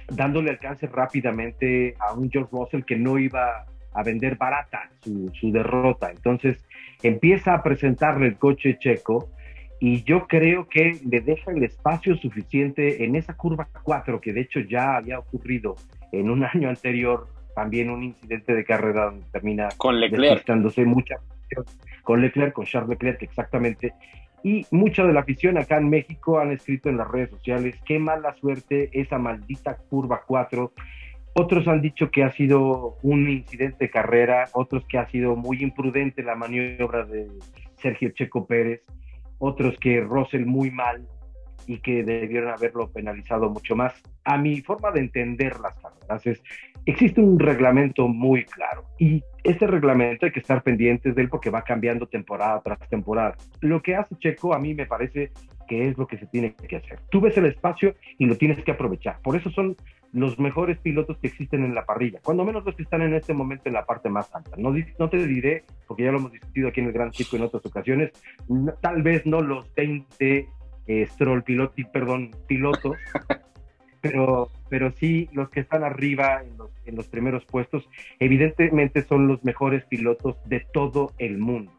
dándole 0.08 0.50
alcance 0.50 0.86
rápidamente 0.86 1.94
a 1.98 2.12
un 2.12 2.30
George 2.30 2.50
Russell 2.52 2.84
que 2.84 2.96
no 2.96 3.18
iba 3.18 3.64
a 3.92 4.02
vender 4.02 4.36
barata 4.36 4.90
su, 5.00 5.30
su 5.40 5.50
derrota. 5.50 6.10
Entonces 6.10 6.62
empieza 7.02 7.54
a 7.54 7.62
presentarle 7.62 8.26
el 8.26 8.36
coche 8.36 8.78
Checo 8.78 9.30
y 9.80 10.02
yo 10.04 10.26
creo 10.26 10.68
que 10.68 11.00
le 11.04 11.20
deja 11.20 11.50
el 11.50 11.62
espacio 11.64 12.16
suficiente 12.16 13.04
en 13.04 13.16
esa 13.16 13.34
curva 13.34 13.68
4, 13.82 14.20
que 14.20 14.32
de 14.32 14.42
hecho 14.42 14.60
ya 14.60 14.96
había 14.96 15.18
ocurrido 15.18 15.76
en 16.12 16.30
un 16.30 16.44
año 16.54 16.68
anterior, 16.68 17.28
también 17.54 17.90
un 17.90 18.02
incidente 18.02 18.54
de 18.54 18.64
carrera 18.64 19.06
donde 19.06 19.26
termina 19.32 19.68
con 19.76 19.98
Leclerc. 19.98 20.48
mucha 20.86 21.16
con 22.02 22.20
Leclerc, 22.20 22.52
con 22.52 22.64
Charles 22.64 22.90
Leclerc 22.90 23.22
exactamente. 23.22 23.92
Y 24.46 24.64
mucha 24.70 25.04
de 25.04 25.12
la 25.12 25.20
afición 25.20 25.58
acá 25.58 25.76
en 25.76 25.90
México 25.90 26.38
han 26.38 26.52
escrito 26.52 26.88
en 26.88 26.98
las 26.98 27.10
redes 27.10 27.30
sociales, 27.30 27.74
qué 27.84 27.98
mala 27.98 28.32
suerte 28.36 28.90
esa 28.92 29.18
maldita 29.18 29.76
curva 29.76 30.22
4. 30.24 30.72
Otros 31.34 31.66
han 31.66 31.82
dicho 31.82 32.12
que 32.12 32.22
ha 32.22 32.30
sido 32.30 32.96
un 33.02 33.28
incidente 33.28 33.86
de 33.86 33.90
carrera, 33.90 34.44
otros 34.52 34.86
que 34.86 34.98
ha 34.98 35.10
sido 35.10 35.34
muy 35.34 35.64
imprudente 35.64 36.22
la 36.22 36.36
maniobra 36.36 37.04
de 37.04 37.26
Sergio 37.82 38.10
Checo 38.10 38.46
Pérez 38.46 38.82
otros 39.38 39.76
que 39.80 40.00
Russell 40.00 40.46
muy 40.46 40.70
mal 40.70 41.06
y 41.66 41.78
que 41.78 42.04
debieron 42.04 42.50
haberlo 42.50 42.90
penalizado 42.90 43.50
mucho 43.50 43.76
más. 43.76 43.94
A 44.24 44.38
mi 44.38 44.60
forma 44.60 44.90
de 44.90 45.00
entender 45.00 45.58
las 45.60 45.74
carreras 45.76 46.26
es, 46.26 46.42
existe 46.84 47.20
un 47.20 47.38
reglamento 47.38 48.08
muy 48.08 48.44
claro 48.44 48.84
y 48.98 49.22
este 49.44 49.66
reglamento 49.66 50.26
hay 50.26 50.32
que 50.32 50.40
estar 50.40 50.62
pendientes 50.62 51.14
de 51.14 51.22
él 51.22 51.28
porque 51.28 51.50
va 51.50 51.62
cambiando 51.62 52.06
temporada 52.06 52.60
tras 52.62 52.78
temporada. 52.88 53.36
Lo 53.60 53.82
que 53.82 53.96
hace 53.96 54.16
Checo 54.16 54.54
a 54.54 54.58
mí 54.58 54.74
me 54.74 54.86
parece 54.86 55.32
que 55.66 55.88
es 55.88 55.98
lo 55.98 56.06
que 56.06 56.18
se 56.18 56.26
tiene 56.26 56.54
que 56.54 56.76
hacer. 56.76 57.00
Tú 57.10 57.20
ves 57.20 57.36
el 57.36 57.46
espacio 57.46 57.94
y 58.18 58.26
lo 58.26 58.36
tienes 58.36 58.62
que 58.64 58.70
aprovechar. 58.70 59.18
Por 59.22 59.36
eso 59.36 59.50
son 59.50 59.76
los 60.12 60.38
mejores 60.38 60.78
pilotos 60.78 61.18
que 61.18 61.26
existen 61.26 61.64
en 61.64 61.74
la 61.74 61.84
parrilla, 61.84 62.20
cuando 62.22 62.44
menos 62.44 62.64
los 62.64 62.74
que 62.74 62.84
están 62.84 63.02
en 63.02 63.14
este 63.14 63.34
momento 63.34 63.64
en 63.66 63.74
la 63.74 63.84
parte 63.84 64.08
más 64.08 64.34
alta. 64.34 64.52
No, 64.56 64.72
no 64.98 65.10
te 65.10 65.26
diré, 65.26 65.64
porque 65.86 66.04
ya 66.04 66.12
lo 66.12 66.18
hemos 66.18 66.32
discutido 66.32 66.68
aquí 66.68 66.80
en 66.80 66.86
el 66.86 66.92
Gran 66.92 67.12
Circo 67.12 67.36
en 67.36 67.42
otras 67.42 67.66
ocasiones, 67.66 68.12
tal 68.80 69.02
vez 69.02 69.26
no 69.26 69.42
los 69.42 69.72
20 69.74 70.48
eh, 70.86 71.06
Stroll 71.06 71.42
piloti, 71.42 71.84
perdón, 71.84 72.30
pilotos, 72.46 72.96
pero, 74.00 74.50
pero 74.68 74.90
sí 74.92 75.28
los 75.32 75.50
que 75.50 75.60
están 75.60 75.84
arriba 75.84 76.42
en 76.42 76.56
los, 76.56 76.70
en 76.84 76.96
los 76.96 77.06
primeros 77.08 77.44
puestos, 77.44 77.88
evidentemente 78.18 79.02
son 79.02 79.28
los 79.28 79.44
mejores 79.44 79.84
pilotos 79.84 80.36
de 80.48 80.60
todo 80.72 81.12
el 81.18 81.38
mundo. 81.38 81.72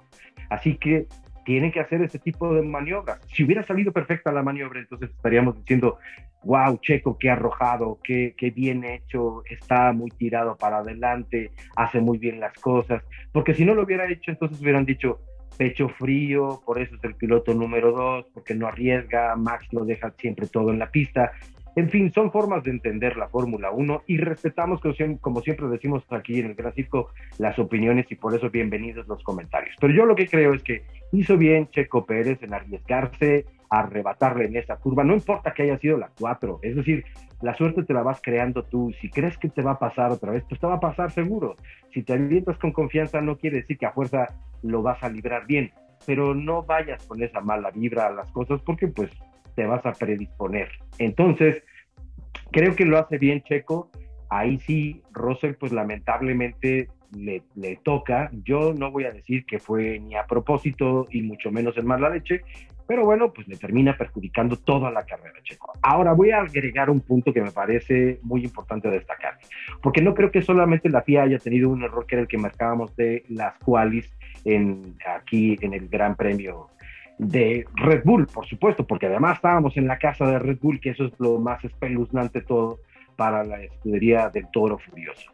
Así 0.50 0.76
que 0.76 1.08
tienen 1.48 1.72
que 1.72 1.80
hacer 1.80 2.02
ese 2.02 2.20
tipo 2.20 2.54
de 2.54 2.62
maniobras. 2.62 3.22
Si 3.34 3.44
hubiera 3.44 3.64
salido 3.64 3.94
perfecta 3.94 4.34
la 4.34 4.44
maniobra, 4.44 4.82
entonces 4.82 5.10
estaríamos 5.12 5.58
diciendo, 5.58 5.98
wow, 6.43 6.78
Checo, 6.82 7.17
qué 7.17 7.30
arrojado, 7.30 8.00
qué, 8.04 8.36
qué 8.38 8.52
bien 8.52 8.84
hecho, 8.84 9.43
está 9.50 9.93
muy 9.93 10.12
tirado 10.12 10.58
para 10.58 10.80
adelante, 10.80 11.52
hace 11.78 12.02
muy 12.02 12.17
bien 12.17 12.41
las 12.41 12.54
cosas. 12.54 13.02
Porque 13.32 13.54
si 13.54 13.63
no 13.63 13.76
lo 13.76 13.84
hubiera 13.84 14.12
hecho, 14.12 14.30
entonces 14.30 14.60
hubieran 14.62 14.86
dicho, 14.86 15.22
pecho 15.58 15.89
frío, 15.89 16.62
por 16.65 16.80
eso 16.80 16.96
es 16.96 17.04
el 17.04 17.15
piloto 17.15 17.54
número 17.54 17.91
dos, 17.91 18.26
porque 18.34 18.56
no 18.56 18.67
arriesga, 18.67 19.36
Max 19.36 19.67
lo 19.72 19.86
deja 19.86 20.12
siempre 20.17 20.48
todo 20.48 20.72
en 20.72 20.80
la 20.80 20.89
pista. 20.89 21.32
En 21.76 21.89
fin, 21.89 22.12
son 22.12 22.32
formas 22.32 22.63
de 22.63 22.72
entender 22.72 23.17
la 23.17 23.28
Fórmula 23.28 23.70
1 23.70 24.04
y 24.08 24.17
respetamos, 24.17 24.82
como 25.22 25.41
siempre 25.41 25.67
decimos 25.67 26.04
aquí 26.10 26.39
en 26.39 26.48
el 26.48 26.56
Gran 26.56 26.74
Circo, 26.74 27.12
las 27.38 27.60
opiniones 27.60 28.08
y 28.10 28.15
por 28.15 28.34
eso 28.34 28.50
bienvenidos 28.50 29.08
los 29.08 29.22
comentarios. 29.24 29.76
Pero 29.80 29.93
yo 29.93 30.06
lo 30.06 30.15
que 30.15 30.28
creo 30.28 30.56
es 30.56 30.63
que 30.63 30.84
hizo 31.12 31.38
bien 31.38 31.70
Checo 31.70 32.06
Pérez 32.06 32.41
en 32.41 32.56
arriesgarse 32.56 33.46
arrebatarle 33.70 34.46
en 34.46 34.56
esa 34.56 34.78
curva, 34.78 35.04
no 35.04 35.13
importa 35.13 35.54
que 35.54 35.63
haya 35.63 35.78
sido 35.78 35.98
la 35.98 36.10
4, 36.20 36.60
es 36.62 36.76
decir, 36.76 37.06
la 37.41 37.56
suerte 37.56 37.84
te 37.84 37.93
la 37.93 38.02
vas 38.02 38.22
creando 38.22 38.63
tú, 38.63 38.91
si 39.00 39.10
crees 39.10 39.38
que 39.38 39.50
te 39.50 39.62
va 39.62 39.72
a 39.72 39.80
pasar 39.80 40.12
otra 40.12 40.32
vez, 40.32 40.43
pues 40.48 40.60
te 40.60 40.67
va 40.67 40.76
a 40.76 40.80
pasar 40.80 41.12
seguro. 41.12 41.56
Si 41.93 42.02
te 42.02 42.13
alientas 42.13 42.58
con 42.58 42.72
confianza 42.72 43.22
no 43.22 43.38
quiere 43.38 43.58
decir 43.58 43.78
que 43.78 43.86
a 43.86 43.91
fuerza 43.91 44.28
lo 44.63 44.82
vas 44.82 45.02
a 45.04 45.10
librar 45.10 45.46
bien, 45.46 45.72
pero 46.06 46.34
no 46.34 46.63
vayas 46.63 47.06
con 47.06 47.22
esa 47.22 47.41
mala 47.41 47.72
vibra 47.72 48.08
a 48.08 48.12
las 48.12 48.32
cosas 48.32 48.62
porque 48.62 48.88
pues 48.88 49.12
te 49.56 49.65
vas 49.65 49.86
a 49.86 49.93
predisponer. 49.93 50.70
Entonces, 51.00 51.63
creo 52.52 52.76
que 52.76 52.86
lo 52.86 52.98
hace 52.98 53.17
bien 53.17 53.41
Checo. 53.41 53.89
Ahí 54.30 54.60
sí, 54.60 55.02
Russell, 55.12 55.54
pues 55.54 55.72
lamentablemente 55.72 56.89
le, 57.15 57.43
le, 57.56 57.78
toca. 57.78 58.30
Yo 58.43 58.74
no 58.74 58.91
voy 58.91 59.06
a 59.06 59.12
decir 59.12 59.46
que 59.46 59.60
fue 59.60 60.00
ni 60.00 60.15
a 60.15 60.26
propósito 60.26 61.08
y 61.10 61.22
mucho 61.22 61.50
menos 61.50 61.78
en 61.78 61.88
mala 61.88 62.10
leche, 62.10 62.41
pero 62.88 63.06
bueno, 63.06 63.32
pues 63.34 63.47
le 63.47 63.58
termina 63.58 63.97
perjudicando 63.97 64.56
toda 64.56 64.89
la 64.91 65.06
carrera 65.06 65.39
Checo. 65.43 65.73
Ahora 65.82 66.13
voy 66.13 66.32
a 66.32 66.41
agregar 66.41 66.89
un 66.89 67.02
punto 67.02 67.34
que 67.34 67.41
me 67.41 67.52
parece 67.52 68.19
muy 68.23 68.43
importante 68.43 68.89
destacar, 68.89 69.38
porque 69.82 70.02
no 70.02 70.13
creo 70.13 70.32
que 70.32 70.41
solamente 70.41 70.89
la 70.89 71.02
FIA 71.02 71.23
haya 71.23 71.39
tenido 71.39 71.69
un 71.69 71.84
error 71.84 72.06
que 72.06 72.15
era 72.15 72.21
el 72.21 72.28
que 72.28 72.38
marcábamos 72.38 72.95
de 72.95 73.23
las 73.30 73.58
qualis 73.60 74.10
en, 74.45 74.95
aquí 75.06 75.58
en 75.62 75.73
el 75.73 75.89
Gran 75.89 76.15
Premio 76.15 76.69
de 77.17 77.65
Red 77.76 78.04
Bull, 78.04 78.28
por 78.28 78.45
supuesto, 78.45 78.86
porque 78.86 79.08
además 79.08 79.38
estábamos 79.38 79.76
en 79.78 79.88
la 79.88 79.97
casa 79.97 80.26
de 80.26 80.39
Red 80.39 80.60
Bull, 80.62 80.80
que 80.80 80.91
eso 80.91 81.06
es 81.06 81.13
lo 81.19 81.39
más 81.39 81.63
espeluznante 81.65 82.41
todo 82.41 82.80
para 83.15 83.43
la 83.43 83.62
escudería 83.62 84.30
del 84.30 84.50
Toro 84.52 84.78
Furioso. 84.78 85.32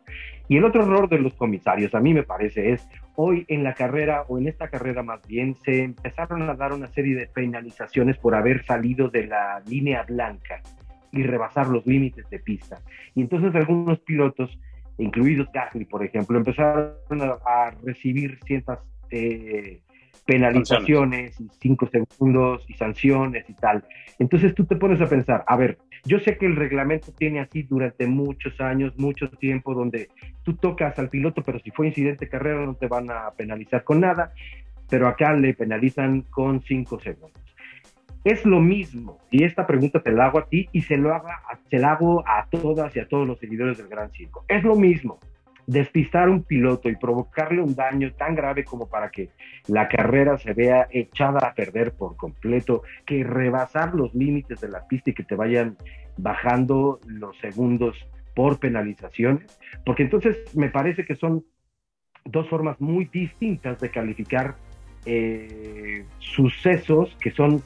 Y 0.48 0.58
el 0.58 0.66
otro 0.66 0.84
error 0.84 1.10
de 1.10 1.20
los 1.20 1.34
comisarios, 1.36 1.96
a 1.96 2.00
mí 2.00 2.14
me 2.14 2.24
parece, 2.24 2.74
es 2.74 2.88
hoy 3.16 3.46
en 3.48 3.64
la 3.64 3.74
carrera, 3.74 4.26
o 4.28 4.38
en 4.38 4.48
esta 4.48 4.68
carrera 4.68 5.04
más 5.04 5.26
bien, 5.28 5.56
se 5.64 5.84
empezaron 5.84 6.50
a 6.50 6.56
dar 6.56 6.74
una 6.74 6.88
serie 6.88 7.16
de 7.16 7.28
penalizaciones 7.28 8.18
por 8.18 8.36
haber 8.36 8.66
salido 8.66 9.10
de 9.10 9.28
la 9.28 9.62
línea 9.68 10.04
blanca 10.04 10.62
y 11.12 11.24
rebasar 11.24 11.68
los 11.68 11.86
límites 11.86 12.30
de 12.30 12.40
pista. 12.40 12.82
Y 13.16 13.22
entonces 13.22 13.56
algunos 13.56 14.00
pilotos, 14.00 14.60
incluidos 14.98 15.48
Gasly, 15.54 15.86
por 15.86 16.04
ejemplo, 16.04 16.38
empezaron 16.38 16.96
a, 17.46 17.72
recibir 17.84 18.40
ciertas 18.46 18.80
eh, 19.12 19.82
penalizaciones 20.26 21.40
y 21.40 21.50
cinco 21.60 21.88
segundos 21.88 22.66
y 22.68 22.74
sanciones 22.74 23.50
y 23.50 23.54
tal. 23.54 23.84
Entonces 24.20 24.56
tú 24.56 24.66
te 24.66 24.76
pones 24.76 25.02
a 25.02 25.08
pensar, 25.08 25.44
a 25.48 25.56
ver, 25.58 25.78
yo 26.06 26.20
sé 26.20 26.38
que 26.38 26.46
el 26.46 26.56
reglamento 26.56 27.12
tiene 27.14 27.40
así 27.40 27.64
durante 27.64 28.08
muchos 28.08 28.60
años, 28.60 28.98
mucho 28.98 29.30
tiempo, 29.30 29.74
donde 29.74 30.10
tú 30.44 30.56
tocas 30.56 30.98
al 31.00 31.10
piloto, 31.10 31.44
pero 31.44 31.60
si 31.60 31.72
fue 31.72 31.88
incidente 31.88 32.26
de 32.26 32.32
carrera 32.32 32.66
no 32.66 32.76
te 32.76 32.88
van 32.88 33.10
a 33.10 33.32
penalizar 33.32 33.84
con 33.84 34.02
nada, 34.02 34.34
pero 34.90 35.08
acá 35.08 35.34
le 35.34 35.54
penalizan 35.54 36.22
con 36.24 36.62
cinco 36.62 37.00
segundos. 37.00 37.42
Es 38.24 38.46
lo 38.46 38.62
mismo, 38.62 39.20
y 39.32 39.44
esta 39.44 39.68
pregunta 39.68 40.02
te 40.02 40.12
la 40.12 40.28
hago 40.28 40.40
a 40.40 40.46
ti 40.46 40.70
y 40.72 40.82
se 40.82 40.96
lo, 40.96 41.14
haga, 41.14 41.42
se 41.70 41.78
la 41.78 41.92
hago 41.92 42.24
a 42.26 42.48
todas 42.50 42.96
y 42.96 43.00
a 43.00 43.08
todos 43.08 43.28
los 43.28 43.38
seguidores 43.40 43.78
del 43.78 43.88
Gran 43.90 44.12
Circo. 44.12 44.46
Es 44.48 44.64
lo 44.64 44.76
mismo 44.76 45.20
despistar 45.68 46.28
a 46.28 46.32
un 46.32 46.44
piloto 46.44 46.90
y 46.90 46.96
provocarle 46.96 47.62
un 47.62 47.76
daño 47.76 48.14
tan 48.14 48.36
grave 48.36 48.64
como 48.64 48.88
para 48.88 49.10
que 49.10 49.30
la 49.68 49.88
carrera 49.88 50.38
se 50.38 50.54
vea 50.54 50.88
echada 50.92 51.40
a 51.40 51.54
perder 51.54 51.94
por 51.94 52.16
completo, 52.16 52.84
que 53.06 53.24
rebasar 53.24 53.94
los 53.94 54.14
límites 54.14 54.62
de 54.62 54.70
la 54.70 54.88
pista 54.88 55.12
y 55.12 55.14
que 55.14 55.24
te 55.24 55.36
vayan 55.36 55.78
bajando 56.18 57.00
los 57.08 57.38
segundos 57.40 57.98
por 58.36 58.60
penalizaciones, 58.60 59.60
porque 59.86 60.04
entonces 60.04 60.56
me 60.56 60.70
parece 60.70 61.06
que 61.06 61.16
son 61.16 61.46
dos 62.26 62.50
formas 62.50 62.80
muy 62.80 63.06
distintas 63.06 63.80
de 63.80 63.90
calificar 63.90 64.56
eh, 65.06 66.06
sucesos 66.20 67.16
que 67.22 67.32
son 67.32 67.62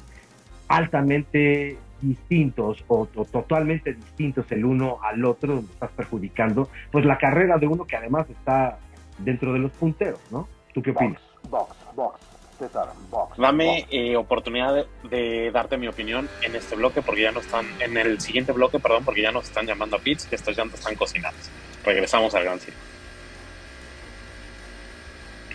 altamente 0.67 1.77
distintos 2.01 2.83
o, 2.87 3.05
totalmente 3.05 3.93
distintos 3.93 4.51
el 4.51 4.65
uno 4.65 4.99
al 5.03 5.23
otro, 5.25 5.55
donde 5.55 5.71
estás 5.71 5.91
perjudicando, 5.91 6.69
pues 6.91 7.05
la 7.05 7.17
carrera 7.17 7.57
de 7.57 7.67
uno 7.67 7.85
que 7.85 7.95
además 7.95 8.29
está 8.29 8.79
dentro 9.17 9.53
de 9.53 9.59
los 9.59 9.71
punteros, 9.71 10.19
¿no? 10.31 10.47
¿Tú 10.73 10.81
qué 10.81 10.91
opinas? 10.91 11.21
Box, 11.49 11.75
box. 11.95 12.19
César, 12.57 12.89
Dame 13.37 13.85
eh, 13.91 14.15
oportunidad 14.15 14.87
de, 15.03 15.51
darte 15.51 15.77
mi 15.77 15.87
opinión 15.87 16.27
en 16.41 16.55
este 16.55 16.75
bloque, 16.75 17.03
porque 17.03 17.21
ya 17.21 17.31
no 17.31 17.39
están, 17.39 17.67
en 17.79 17.97
el 17.97 18.19
siguiente 18.19 18.51
bloque, 18.51 18.79
perdón, 18.79 19.05
porque 19.05 19.21
ya 19.21 19.31
nos 19.31 19.45
están 19.45 19.67
llamando 19.67 19.95
a 19.95 19.99
pits, 19.99 20.25
que 20.25 20.35
estas 20.35 20.57
llantas 20.57 20.79
están 20.79 20.95
cocinadas. 20.95 21.51
Regresamos 21.85 22.33
al 22.33 22.45
Gran 22.45 22.59
Circo. 22.59 22.79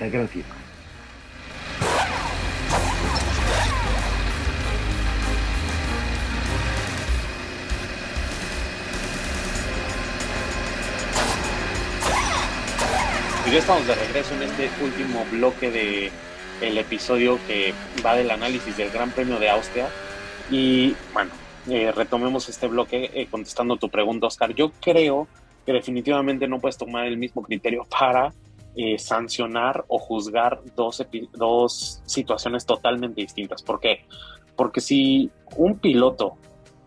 Al 0.00 0.11
Gran 0.11 0.28
Circo. 0.28 0.55
Ya 13.50 13.59
estamos 13.59 13.87
de 13.87 13.94
regreso 13.94 14.35
en 14.35 14.42
este 14.42 14.70
último 14.83 15.26
bloque 15.31 15.70
de 15.70 16.11
el 16.61 16.78
episodio 16.78 17.38
que 17.46 17.74
va 18.05 18.14
del 18.14 18.31
análisis 18.31 18.76
del 18.76 18.90
Gran 18.90 19.11
Premio 19.11 19.38
de 19.38 19.50
Austria. 19.50 19.88
Y 20.50 20.94
bueno, 21.12 21.33
eh, 21.68 21.92
retomemos 21.92 22.48
este 22.48 22.68
bloque 22.68 23.11
eh, 23.12 23.26
contestando 23.31 23.76
tu 23.76 23.88
pregunta, 23.88 24.28
Oscar. 24.28 24.55
Yo 24.55 24.70
creo 24.81 25.26
que 25.66 25.72
definitivamente 25.72 26.46
no 26.46 26.61
puedes 26.61 26.78
tomar 26.78 27.07
el 27.07 27.16
mismo 27.16 27.42
criterio 27.42 27.85
para 27.85 28.33
eh, 28.76 28.98
sancionar 28.98 29.85
o 29.88 29.98
juzgar 29.98 30.61
dos, 30.76 31.05
dos 31.33 32.00
situaciones 32.07 32.64
totalmente 32.64 33.20
distintas. 33.20 33.62
¿Por 33.62 33.81
qué? 33.81 34.07
Porque 34.57 34.81
si 34.81 35.31
un 35.57 35.78
piloto 35.78 36.37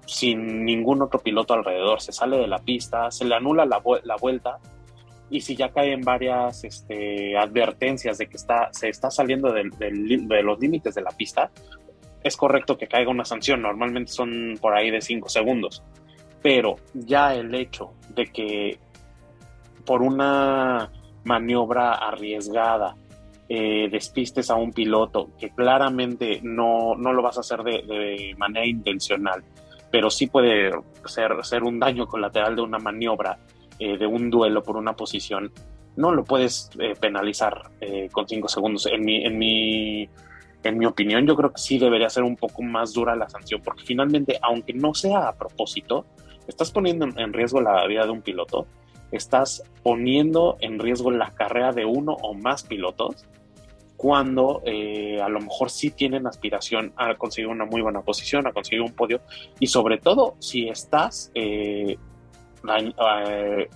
sin 0.07 0.63
ningún 0.63 1.01
otro 1.01 1.19
piloto 1.19 1.53
alrededor 1.53 2.01
se 2.01 2.11
sale 2.11 2.37
de 2.37 2.47
la 2.47 2.59
pista, 2.59 3.11
se 3.11 3.25
le 3.25 3.35
anula 3.35 3.65
la, 3.65 3.81
la 4.03 4.15
vuelta, 4.15 4.59
y 5.29 5.41
si 5.41 5.55
ya 5.55 5.71
caen 5.71 6.01
varias 6.01 6.63
este, 6.63 7.37
advertencias 7.37 8.17
de 8.17 8.27
que 8.27 8.37
está, 8.37 8.69
se 8.71 8.89
está 8.89 9.09
saliendo 9.09 9.51
de 9.51 10.43
los 10.43 10.59
límites 10.59 10.95
de 10.95 11.01
la 11.01 11.11
pista, 11.11 11.51
es 12.25 12.35
correcto 12.35 12.75
que 12.75 12.87
caiga 12.87 13.11
una 13.11 13.23
sanción. 13.23 13.61
Normalmente 13.61 14.11
son 14.11 14.57
por 14.59 14.75
ahí 14.75 14.89
de 14.89 14.99
5 14.99 15.29
segundos. 15.29 15.83
Pero 16.41 16.77
ya 16.93 17.35
el 17.35 17.53
hecho 17.53 17.93
de 18.09 18.25
que 18.25 18.79
por 19.85 20.01
una 20.01 20.91
maniobra 21.23 21.93
arriesgada 21.93 22.95
eh, 23.47 23.87
despistes 23.91 24.49
a 24.49 24.55
un 24.55 24.73
piloto 24.73 25.29
que 25.39 25.51
claramente 25.51 26.39
no, 26.41 26.95
no 26.95 27.13
lo 27.13 27.21
vas 27.21 27.37
a 27.37 27.41
hacer 27.41 27.61
de, 27.61 27.83
de, 27.83 28.35
manera 28.37 28.65
intencional, 28.65 29.43
pero 29.91 30.09
sí 30.09 30.25
puede 30.25 30.71
ser, 31.05 31.31
ser 31.43 31.63
un 31.63 31.79
daño 31.79 32.07
colateral 32.07 32.55
de 32.55 32.63
una 32.63 32.79
maniobra 32.79 33.37
eh, 33.79 33.97
de 33.97 34.07
un 34.07 34.29
duelo 34.29 34.63
por 34.63 34.77
una 34.77 34.95
posición, 34.95 35.51
no 35.97 36.13
lo 36.13 36.23
puedes 36.23 36.69
eh, 36.79 36.93
penalizar 36.99 37.71
eh, 37.81 38.09
con 38.11 38.27
cinco 38.27 38.47
segundos. 38.47 38.85
En 38.85 39.03
mi, 39.03 39.25
en, 39.25 39.37
mi, 39.37 40.09
en 40.63 40.77
mi 40.77 40.85
opinión, 40.85 41.27
yo 41.27 41.35
creo 41.35 41.51
que 41.51 41.59
sí 41.59 41.77
debería 41.77 42.09
ser 42.09 42.23
un 42.23 42.37
poco 42.37 42.61
más 42.61 42.93
dura 42.93 43.15
la 43.15 43.29
sanción, 43.29 43.61
porque 43.63 43.83
finalmente, 43.83 44.39
aunque 44.41 44.73
no 44.73 44.93
sea 44.93 45.27
a 45.27 45.35
propósito, 45.35 46.05
estás 46.47 46.71
poniendo 46.71 47.07
en 47.17 47.33
riesgo 47.33 47.59
la 47.59 47.85
vida 47.85 48.05
de 48.05 48.11
un 48.11 48.21
piloto, 48.21 48.65
estás 49.11 49.63
poniendo 49.83 50.57
en 50.61 50.79
riesgo 50.79 51.11
la 51.11 51.31
carrera 51.31 51.73
de 51.73 51.85
uno 51.85 52.13
o 52.13 52.33
más 52.33 52.63
pilotos 52.63 53.25
cuando 53.97 54.61
a 54.65 55.29
lo 55.29 55.39
mejor 55.39 55.69
sí 55.69 55.89
tienen 55.89 56.27
aspiración 56.27 56.91
a 56.97 57.15
conseguir 57.15 57.47
una 57.47 57.65
muy 57.65 57.81
buena 57.81 58.01
posición, 58.01 58.45
a 58.45 58.51
conseguir 58.51 58.81
un 58.81 58.91
podio 58.91 59.21
y 59.59 59.67
sobre 59.67 59.99
todo 59.99 60.35
si 60.39 60.67
estás 60.67 61.31
eh, 61.33 61.97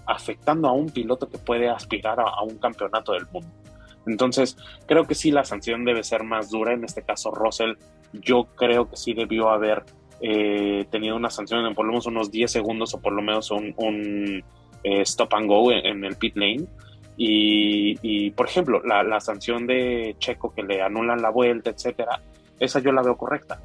afectando 0.06 0.67
a 0.67 0.71
un 0.71 0.89
piloto 0.89 1.30
que 1.30 1.38
puede 1.38 1.69
aspirar 1.69 2.19
a, 2.19 2.41
un 2.43 2.58
campeonato 2.58 3.13
del 3.13 3.28
mundo. 3.32 3.49
Entonces, 4.06 4.58
creo 4.86 5.06
que 5.06 5.15
sí 5.15 5.32
la 5.32 5.43
sanción 5.43 5.86
debe 5.86 6.04
ser 6.04 6.23
más 6.23 6.49
dura. 6.49 6.73
En 6.73 6.84
este 6.84 7.04
caso, 7.04 7.32
Russell, 7.32 7.73
yo 8.13 8.45
creo 8.56 8.89
que 8.89 8.95
sí 8.95 9.13
debió 9.13 9.49
haber 9.49 9.84
eh, 10.21 10.86
tenido 10.89 11.15
una 11.15 11.30
sanción 11.30 11.67
de 11.67 11.75
por 11.75 11.86
lo 11.86 11.91
menos 11.91 12.08
unos 12.08 12.32
10 12.32 12.52
segundos 12.52 12.93
o 12.93 13.02
por 13.02 13.13
lo 13.13 13.21
menos 13.21 13.52
un, 13.52 14.43
eh, 14.84 15.02
stop 15.02 15.34
and 15.34 15.47
go 15.47 15.71
en, 15.71 16.04
el 16.04 16.15
pit 16.15 16.36
lane. 16.36 16.65
Y, 17.21 18.32
por 18.32 18.47
ejemplo, 18.47 18.82
la, 18.84 19.04
la, 19.04 19.19
sanción 19.19 19.67
de 19.67 20.15
Checo 20.19 20.54
que 20.56 20.63
le 20.63 20.82
anulan 20.82 21.21
la 21.21 21.30
vuelta, 21.30 21.69
etcétera, 21.69 22.21
esa 22.60 22.80
yo 22.80 22.93
la 22.93 23.02
veo 23.02 23.17
correcta 23.17 23.60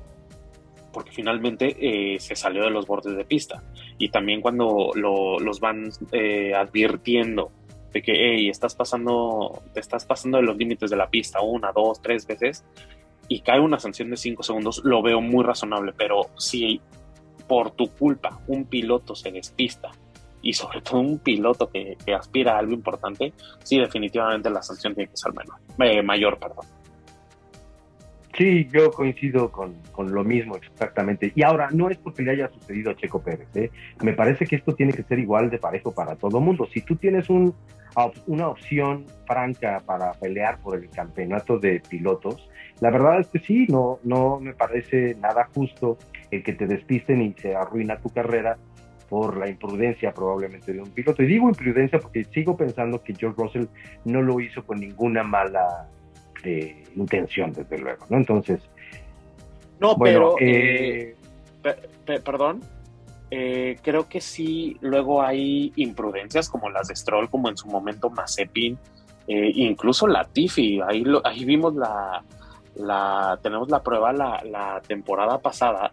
porque 0.95 1.11
finalmente 1.11 1.77
eh, 1.79 2.19
se 2.21 2.37
salió 2.37 2.63
de 2.65 2.71
los 2.71 2.87
bordes 2.87 3.17
de 3.17 3.25
pista. 3.25 3.63
Y 3.99 4.09
también 4.09 4.41
cuando 4.41 4.93
los 4.95 5.61
van 5.61 5.91
eh, 6.13 6.55
advirtiendo 6.55 7.51
de 7.93 8.01
que, 8.01 8.13
hey, 8.13 8.49
estás 8.49 8.75
pasando, 8.75 9.63
te 9.73 9.81
estás 9.81 10.07
pasando 10.07 10.39
de 10.39 10.45
los 10.45 10.57
límites 10.57 10.91
de 10.91 10.97
la 10.97 11.11
pista 11.11 11.43
una, 11.43 11.73
dos, 11.73 12.01
tres 12.01 12.27
veces, 12.27 12.65
y 13.29 13.41
cae 13.41 13.61
una 13.61 13.79
sanción 13.79 14.11
de 14.11 14.17
cinco 14.17 14.43
segundos, 14.43 14.81
lo 14.85 15.03
veo 15.03 15.21
muy 15.21 15.45
razonable. 15.45 15.93
Pero 15.97 16.31
si 16.39 16.81
por 17.49 17.73
tu 17.73 17.89
culpa 17.89 18.41
un 18.47 18.65
piloto 18.65 19.15
se 19.15 19.31
despista, 19.31 19.91
y 20.45 20.53
sobre 20.53 20.83
todo 20.83 21.01
un 21.01 21.19
piloto 21.19 21.71
que, 21.71 21.97
aspira 22.15 22.55
a 22.55 22.59
algo 22.59 22.75
importante, 22.75 23.33
sí, 23.65 23.79
definitivamente 23.79 24.51
la 24.51 24.63
sanción 24.63 24.95
tiene 24.95 25.11
que 25.11 25.17
ser 25.17 25.33
menor, 25.33 25.59
eh, 25.81 26.03
mayor, 26.03 26.39
perdón. 26.39 26.67
Sí, 28.37 28.68
yo 28.73 28.90
coincido 28.90 29.53
con, 29.53 29.77
lo 29.97 30.25
mismo 30.25 30.57
exactamente. 30.57 31.33
Y 31.37 31.42
ahora, 31.42 31.68
no 31.70 31.88
es 31.88 31.99
porque 31.99 32.23
le 32.23 32.33
haya 32.33 32.49
sucedido 32.49 32.90
a 32.90 32.97
Checo 32.97 33.23
Pérez. 33.23 33.49
¿eh? 33.55 33.70
Me 34.03 34.12
parece 34.12 34.44
que 34.44 34.57
esto 34.57 34.75
tiene 34.75 34.92
que 34.92 35.05
ser 35.05 35.20
igual 35.20 35.51
de 35.51 35.59
parejo 35.59 35.94
para 35.94 36.16
todo 36.16 36.40
mundo. 36.40 36.66
Si 36.73 36.81
tú 36.81 36.97
tienes 36.97 37.31
un, 37.31 37.55
una 38.27 38.49
opción 38.49 39.05
franca 39.27 39.81
para 39.87 40.12
pelear 40.14 40.59
por 40.59 40.77
el 40.77 40.90
campeonato 40.90 41.61
de 41.61 41.81
pilotos, 41.88 42.49
la 42.81 42.90
verdad 42.90 43.20
es 43.20 43.29
que 43.29 43.38
sí, 43.38 43.66
no, 43.68 44.01
no 44.03 44.40
me 44.40 44.53
parece 44.53 45.14
nada 45.14 45.49
justo 45.55 45.97
el 46.33 46.42
que 46.42 46.55
te 46.55 46.66
despisten 46.66 47.23
y 47.23 47.35
se 47.35 47.55
arruina 47.55 47.99
tu 47.99 48.09
carrera 48.09 48.59
por 49.09 49.37
la 49.37 49.49
imprudencia 49.49 50.12
probablemente 50.12 50.73
de 50.73 50.81
un 50.81 50.90
piloto. 50.90 51.23
Y 51.23 51.27
digo 51.27 51.49
imprudencia 51.49 52.01
porque 52.01 52.25
sigo 52.25 52.57
pensando 52.57 53.01
que 53.01 53.14
George 53.14 53.40
Russell 53.40 53.66
no 54.05 54.23
lo 54.23 54.40
hizo 54.40 54.64
con 54.66 54.81
ninguna 54.81 55.23
mala 55.23 55.88
de 56.45 56.85
intención, 56.95 57.53
desde 57.53 57.79
luego, 57.79 58.07
¿no? 58.09 58.19
Entonces. 58.19 58.61
No, 59.81 59.97
pero. 59.97 60.37
Eh, 60.41 61.17
eh, 61.65 62.21
perdón. 62.25 62.61
Eh, 63.31 63.79
creo 63.83 64.09
que 64.09 64.21
sí, 64.21 64.77
luego 64.81 65.23
hay 65.23 65.73
imprudencias 65.77 66.49
como 66.49 66.71
las 66.71 66.89
de 66.89 66.95
Stroll, 66.95 67.29
como 67.29 67.49
en 67.49 67.57
su 67.57 67.67
momento 67.67 68.09
Mazepin, 68.11 68.79
incluso 69.27 70.07
la 70.07 70.25
Tiffy. 70.25 70.81
Ahí, 70.87 71.03
ahí 71.25 71.45
vimos 71.45 71.75
la, 71.75 72.23
la. 72.77 73.39
Tenemos 73.43 73.69
la 73.71 73.83
prueba 73.83 74.13
la, 74.13 74.43
la 74.45 74.81
temporada 74.87 75.39
pasada. 75.39 75.93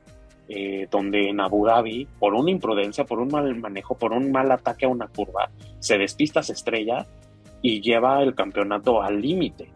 donde 0.91 1.29
en 1.29 1.39
Abu 1.39 1.65
Dhabi, 1.65 2.07
por 2.19 2.33
una 2.33 2.51
imprudencia, 2.51 3.05
por 3.05 3.19
un 3.19 3.29
mal 3.29 3.55
manejo, 3.55 3.95
por 3.95 4.11
un 4.11 4.31
mal 4.31 4.51
ataque 4.51 4.85
a 4.85 4.89
una 4.89 5.07
curva, 5.07 5.49
se 5.79 5.97
despista, 5.97 6.43
se 6.43 6.53
estrella 6.53 7.07
y 7.61 7.81
lleva 7.81 8.21
el 8.21 8.35
campeonato 8.35 9.01
al 9.01 9.21
límite 9.21 9.69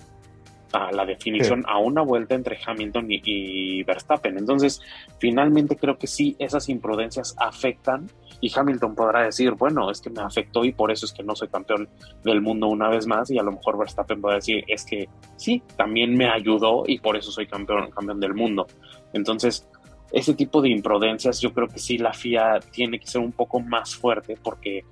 a 0.76 0.92
la 0.92 1.06
definición 1.06 1.64
a 1.68 1.80
una 1.80 2.02
vuelta 2.02 2.36
entre 2.36 2.60
Hamilton 2.64 3.08
y, 3.10 3.84
Verstappen. 3.84 4.38
Entonces, 4.38 4.82
finalmente 5.20 5.76
creo 5.78 5.98
que 5.98 6.08
sí, 6.08 6.36
esas 6.38 6.70
imprudencias 6.70 7.36
afectan 7.40 8.10
y 8.42 8.52
Hamilton 8.54 8.94
podrá 8.96 9.24
decir, 9.24 9.52
bueno, 9.52 9.90
es 9.90 10.02
que 10.02 10.10
me 10.10 10.22
afectó 10.22 10.66
y 10.66 10.74
por 10.74 10.92
eso 10.92 11.06
es 11.06 11.14
que 11.14 11.24
no 11.24 11.36
soy 11.36 11.48
campeón 11.48 11.88
del 12.24 12.42
mundo 12.42 12.68
una 12.68 12.90
vez 12.90 13.08
más 13.08 13.32
y 13.32 13.40
a 13.40 13.44
lo 13.44 13.54
mejor 13.54 13.78
Verstappen 13.78 14.22
podrá 14.22 14.36
decir, 14.36 14.64
es 14.68 14.86
que 14.86 15.08
sí, 15.38 15.64
también 15.78 16.16
me 16.16 16.30
ayudó 16.30 16.84
y 16.86 17.00
por 17.00 17.16
eso 17.16 17.32
soy 17.32 17.48
campeón, 17.48 17.90
campeón 17.92 18.20
del 18.20 18.34
mundo. 18.34 18.68
Entonces, 19.14 19.68
ese 20.12 20.34
tipo 20.34 20.62
de 20.62 20.70
imprudencias 20.70 21.40
yo 21.40 21.54
creo 21.54 21.68
que 21.68 21.80
sí 21.80 21.98
la 21.98 22.14
FIA 22.14 22.60
tiene 22.72 23.00
que 23.00 23.08
ser 23.08 23.22
un 23.22 23.32
poco 23.32 23.60
más 23.60 23.96
fuerte 23.96 24.38
porque 24.42 24.84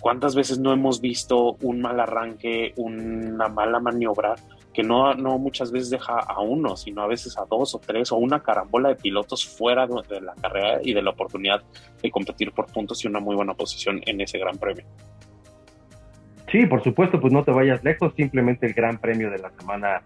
cuántas 0.00 0.34
veces 0.34 0.58
no 0.58 0.72
hemos 0.72 1.00
visto 1.00 1.56
un 1.62 1.80
mal 1.80 2.00
arranque, 2.00 2.72
una 2.76 3.48
mala 3.48 3.78
maniobra 3.78 4.34
que 4.72 4.82
no, 4.82 5.14
no 5.14 5.38
muchas 5.38 5.70
veces 5.70 5.90
deja 5.90 6.18
a 6.18 6.40
uno, 6.40 6.76
sino 6.76 7.02
a 7.02 7.06
veces 7.06 7.36
a 7.38 7.44
dos 7.44 7.74
o 7.74 7.78
tres 7.78 8.10
o 8.12 8.16
una 8.16 8.42
carambola 8.42 8.90
de 8.90 8.96
pilotos 8.96 9.46
fuera 9.46 9.86
de, 9.86 10.20
la 10.20 10.34
carrera 10.34 10.80
y 10.82 10.94
de 10.94 11.02
la 11.02 11.10
oportunidad 11.10 11.62
de 12.02 12.10
competir 12.10 12.52
por 12.52 12.66
puntos 12.66 13.04
y 13.04 13.08
una 13.08 13.20
muy 13.20 13.36
buena 13.36 13.54
posición 13.54 14.00
en 14.06 14.20
ese 14.20 14.38
gran 14.38 14.56
premio. 14.56 14.84
Sí, 16.50 16.66
por 16.66 16.82
supuesto, 16.82 17.20
pues 17.20 17.32
no 17.32 17.44
te 17.44 17.50
vayas 17.50 17.82
lejos, 17.84 18.12
simplemente 18.14 18.66
el 18.66 18.74
gran 18.74 18.98
premio 18.98 19.30
de 19.30 19.38
la 19.38 19.50
semana 19.50 20.02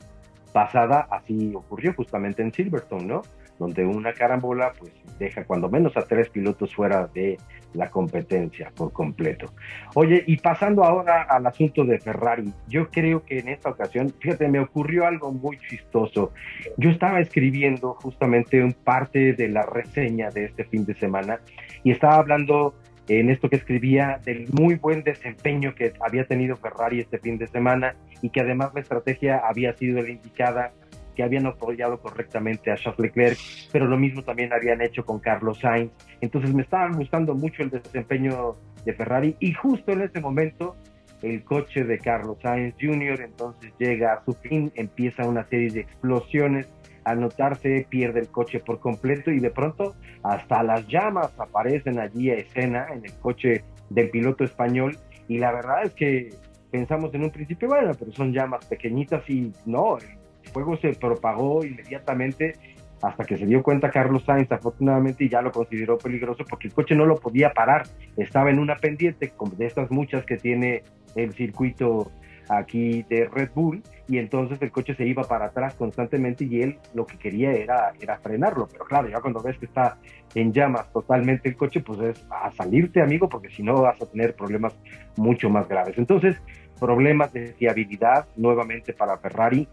pasada 0.52 1.06
así 1.10 1.52
ocurrió 1.54 1.92
justamente 1.94 2.42
en 2.42 2.52
Silverstone, 2.52 3.04
¿no? 3.04 3.22
Donde 3.58 3.84
una 3.84 4.12
carambola 4.12 4.72
pues 4.78 4.92
deja 5.18 5.44
cuando 5.44 5.68
menos 5.68 5.96
a 5.96 6.02
tres 6.02 6.28
pilotos 6.28 6.74
fuera 6.74 7.08
de 7.14 7.38
la 7.74 7.90
competencia 7.90 8.72
por 8.74 8.92
completo. 8.92 9.52
Oye, 9.94 10.24
y 10.26 10.36
pasando 10.38 10.84
ahora 10.84 11.22
al 11.22 11.46
asunto 11.46 11.84
de 11.84 11.98
Ferrari, 11.98 12.52
yo 12.68 12.90
creo 12.90 13.24
que 13.24 13.38
en 13.38 13.48
esta 13.48 13.70
ocasión, 13.70 14.12
fíjate, 14.18 14.48
me 14.48 14.60
ocurrió 14.60 15.06
algo 15.06 15.32
muy 15.32 15.58
chistoso. 15.58 16.32
Yo 16.76 16.90
estaba 16.90 17.20
escribiendo 17.20 17.94
justamente 17.94 18.62
un 18.62 18.72
parte 18.72 19.32
de 19.32 19.48
la 19.48 19.62
reseña 19.62 20.30
de 20.30 20.46
este 20.46 20.64
fin 20.64 20.84
de 20.84 20.94
semana 20.94 21.40
y 21.82 21.90
estaba 21.90 22.16
hablando 22.16 22.74
en 23.08 23.30
esto 23.30 23.48
que 23.48 23.56
escribía 23.56 24.20
del 24.24 24.48
muy 24.52 24.74
buen 24.74 25.02
desempeño 25.04 25.74
que 25.74 25.92
había 26.00 26.26
tenido 26.26 26.56
Ferrari 26.56 27.00
este 27.00 27.18
fin 27.18 27.38
de 27.38 27.46
semana 27.46 27.94
y 28.20 28.30
que 28.30 28.40
además 28.40 28.72
la 28.74 28.80
estrategia 28.80 29.38
había 29.38 29.74
sido 29.74 30.02
la 30.02 30.10
indicada 30.10 30.72
que 31.16 31.24
habían 31.24 31.46
apoyado 31.46 31.98
correctamente 31.98 32.70
a 32.70 32.76
Charles 32.76 33.00
Leclerc, 33.00 33.38
pero 33.72 33.86
lo 33.86 33.96
mismo 33.96 34.22
también 34.22 34.52
habían 34.52 34.80
hecho 34.82 35.04
con 35.04 35.18
Carlos 35.18 35.58
Sainz. 35.58 35.90
Entonces 36.20 36.54
me 36.54 36.62
estaba 36.62 36.88
gustando 36.94 37.34
mucho 37.34 37.62
el 37.62 37.70
desempeño 37.70 38.52
de 38.84 38.92
Ferrari 38.92 39.34
y 39.40 39.52
justo 39.52 39.92
en 39.92 40.02
ese 40.02 40.20
momento 40.20 40.76
el 41.22 41.42
coche 41.42 41.84
de 41.84 41.98
Carlos 41.98 42.38
Sainz 42.42 42.74
Jr. 42.80 43.22
entonces 43.22 43.72
llega 43.78 44.12
a 44.12 44.24
su 44.24 44.34
fin, 44.34 44.70
empieza 44.74 45.26
una 45.26 45.44
serie 45.44 45.70
de 45.70 45.80
explosiones, 45.80 46.68
al 47.04 47.20
notarse 47.20 47.86
pierde 47.88 48.20
el 48.20 48.28
coche 48.28 48.60
por 48.60 48.80
completo 48.80 49.30
y 49.30 49.40
de 49.40 49.50
pronto 49.50 49.94
hasta 50.22 50.62
las 50.62 50.86
llamas 50.88 51.32
aparecen 51.38 51.98
allí 51.98 52.30
a 52.30 52.34
escena 52.34 52.86
en 52.92 53.04
el 53.04 53.12
coche 53.14 53.64
del 53.90 54.10
piloto 54.10 54.44
español 54.44 54.98
y 55.28 55.38
la 55.38 55.52
verdad 55.52 55.84
es 55.84 55.94
que 55.94 56.30
pensamos 56.70 57.14
en 57.14 57.24
un 57.24 57.30
principio, 57.30 57.68
bueno, 57.68 57.92
pero 57.98 58.12
son 58.12 58.32
llamas 58.32 58.66
pequeñitas 58.66 59.28
y 59.30 59.52
no, 59.64 59.98
el 60.46 60.52
fuego 60.52 60.76
se 60.78 60.92
propagó 60.94 61.64
inmediatamente 61.64 62.54
hasta 63.02 63.24
que 63.24 63.36
se 63.36 63.46
dio 63.46 63.62
cuenta 63.62 63.90
Carlos 63.90 64.24
Sainz 64.24 64.50
afortunadamente 64.50 65.24
y 65.24 65.28
ya 65.28 65.42
lo 65.42 65.52
consideró 65.52 65.98
peligroso 65.98 66.44
porque 66.48 66.68
el 66.68 66.74
coche 66.74 66.94
no 66.94 67.04
lo 67.04 67.16
podía 67.16 67.52
parar, 67.52 67.86
estaba 68.16 68.50
en 68.50 68.58
una 68.58 68.76
pendiente 68.76 69.32
de 69.56 69.66
estas 69.66 69.90
muchas 69.90 70.24
que 70.24 70.36
tiene 70.36 70.82
el 71.14 71.32
circuito 71.34 72.10
aquí 72.48 73.04
de 73.08 73.28
Red 73.28 73.50
Bull 73.54 73.82
y 74.08 74.18
entonces 74.18 74.60
el 74.62 74.70
coche 74.70 74.94
se 74.94 75.04
iba 75.04 75.24
para 75.24 75.46
atrás 75.46 75.74
constantemente 75.74 76.44
y 76.44 76.62
él 76.62 76.78
lo 76.94 77.06
que 77.06 77.18
quería 77.18 77.52
era, 77.52 77.92
era 78.00 78.18
frenarlo, 78.18 78.68
pero 78.70 78.84
claro, 78.84 79.08
ya 79.08 79.20
cuando 79.20 79.42
ves 79.42 79.58
que 79.58 79.66
está 79.66 79.98
en 80.34 80.52
llamas 80.52 80.90
totalmente 80.92 81.48
el 81.48 81.56
coche, 81.56 81.80
pues 81.80 81.98
es 82.00 82.26
a 82.30 82.50
salirte 82.52 83.02
amigo 83.02 83.28
porque 83.28 83.50
si 83.50 83.62
no 83.62 83.82
vas 83.82 84.00
a 84.00 84.06
tener 84.06 84.34
problemas 84.34 84.78
mucho 85.16 85.50
más 85.50 85.68
graves. 85.68 85.98
Entonces, 85.98 86.40
problemas 86.78 87.32
de 87.32 87.52
fiabilidad 87.54 88.26
nuevamente 88.36 88.92
para 88.92 89.18
Ferrari, 89.18 89.68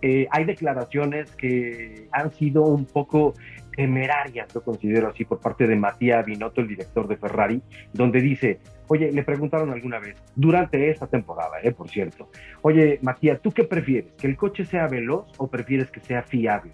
eh, 0.00 0.28
hay 0.30 0.44
declaraciones 0.44 1.34
que 1.36 2.08
han 2.12 2.32
sido 2.32 2.62
un 2.62 2.84
poco 2.84 3.34
temerarias, 3.76 4.52
lo 4.54 4.62
considero 4.62 5.08
así, 5.08 5.24
por 5.24 5.40
parte 5.40 5.66
de 5.66 5.76
Matías 5.76 6.26
Binotto, 6.26 6.60
el 6.60 6.68
director 6.68 7.06
de 7.06 7.16
Ferrari, 7.16 7.62
donde 7.92 8.20
dice, 8.20 8.58
oye, 8.88 9.12
le 9.12 9.22
preguntaron 9.22 9.70
alguna 9.70 10.00
vez, 10.00 10.16
durante 10.34 10.90
esta 10.90 11.06
temporada, 11.06 11.58
eh, 11.62 11.70
por 11.70 11.88
cierto, 11.88 12.28
oye, 12.62 12.98
Matías, 13.02 13.40
¿tú 13.40 13.52
qué 13.52 13.64
prefieres? 13.64 14.12
¿Que 14.14 14.26
el 14.26 14.36
coche 14.36 14.64
sea 14.64 14.88
veloz 14.88 15.32
o 15.38 15.48
prefieres 15.48 15.90
que 15.90 16.00
sea 16.00 16.22
fiable? 16.22 16.72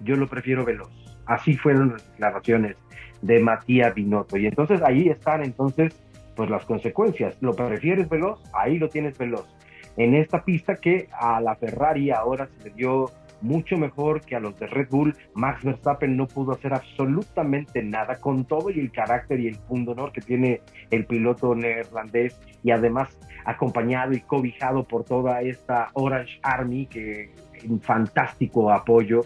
Yo 0.00 0.16
lo 0.16 0.26
prefiero 0.26 0.64
veloz. 0.64 0.90
Así 1.26 1.56
fueron 1.56 1.92
las 1.92 2.04
declaraciones 2.10 2.76
de 3.22 3.38
Matías 3.38 3.94
Binotto. 3.94 4.36
Y 4.36 4.46
entonces 4.46 4.82
ahí 4.82 5.08
están 5.08 5.44
entonces 5.44 5.94
pues 6.34 6.50
las 6.50 6.64
consecuencias. 6.64 7.36
¿Lo 7.40 7.54
prefieres 7.54 8.08
veloz? 8.08 8.42
Ahí 8.54 8.78
lo 8.78 8.88
tienes 8.88 9.16
veloz 9.18 9.46
en 9.96 10.14
esta 10.14 10.44
pista 10.44 10.76
que 10.76 11.08
a 11.12 11.40
la 11.40 11.56
Ferrari 11.56 12.10
ahora 12.10 12.48
se 12.56 12.68
le 12.68 12.74
dio 12.74 13.10
mucho 13.42 13.76
mejor 13.76 14.20
que 14.20 14.36
a 14.36 14.40
los 14.40 14.58
de 14.58 14.66
Red 14.66 14.88
Bull. 14.90 15.16
Max 15.34 15.64
Verstappen 15.64 16.16
no 16.16 16.26
pudo 16.26 16.52
hacer 16.52 16.74
absolutamente 16.74 17.82
nada 17.82 18.20
con 18.20 18.44
todo 18.44 18.70
y 18.70 18.78
el 18.80 18.92
carácter 18.92 19.40
y 19.40 19.48
el 19.48 19.58
punto 19.58 19.92
honor 19.92 20.12
que 20.12 20.20
tiene 20.20 20.60
el 20.90 21.06
piloto 21.06 21.54
neerlandés 21.54 22.38
y 22.62 22.70
además 22.70 23.18
acompañado 23.44 24.12
y 24.12 24.20
cobijado 24.20 24.84
por 24.84 25.04
toda 25.04 25.40
esta 25.42 25.88
Orange 25.94 26.38
Army 26.42 26.86
que 26.86 27.32
un 27.68 27.80
fantástico 27.80 28.70
apoyo 28.72 29.22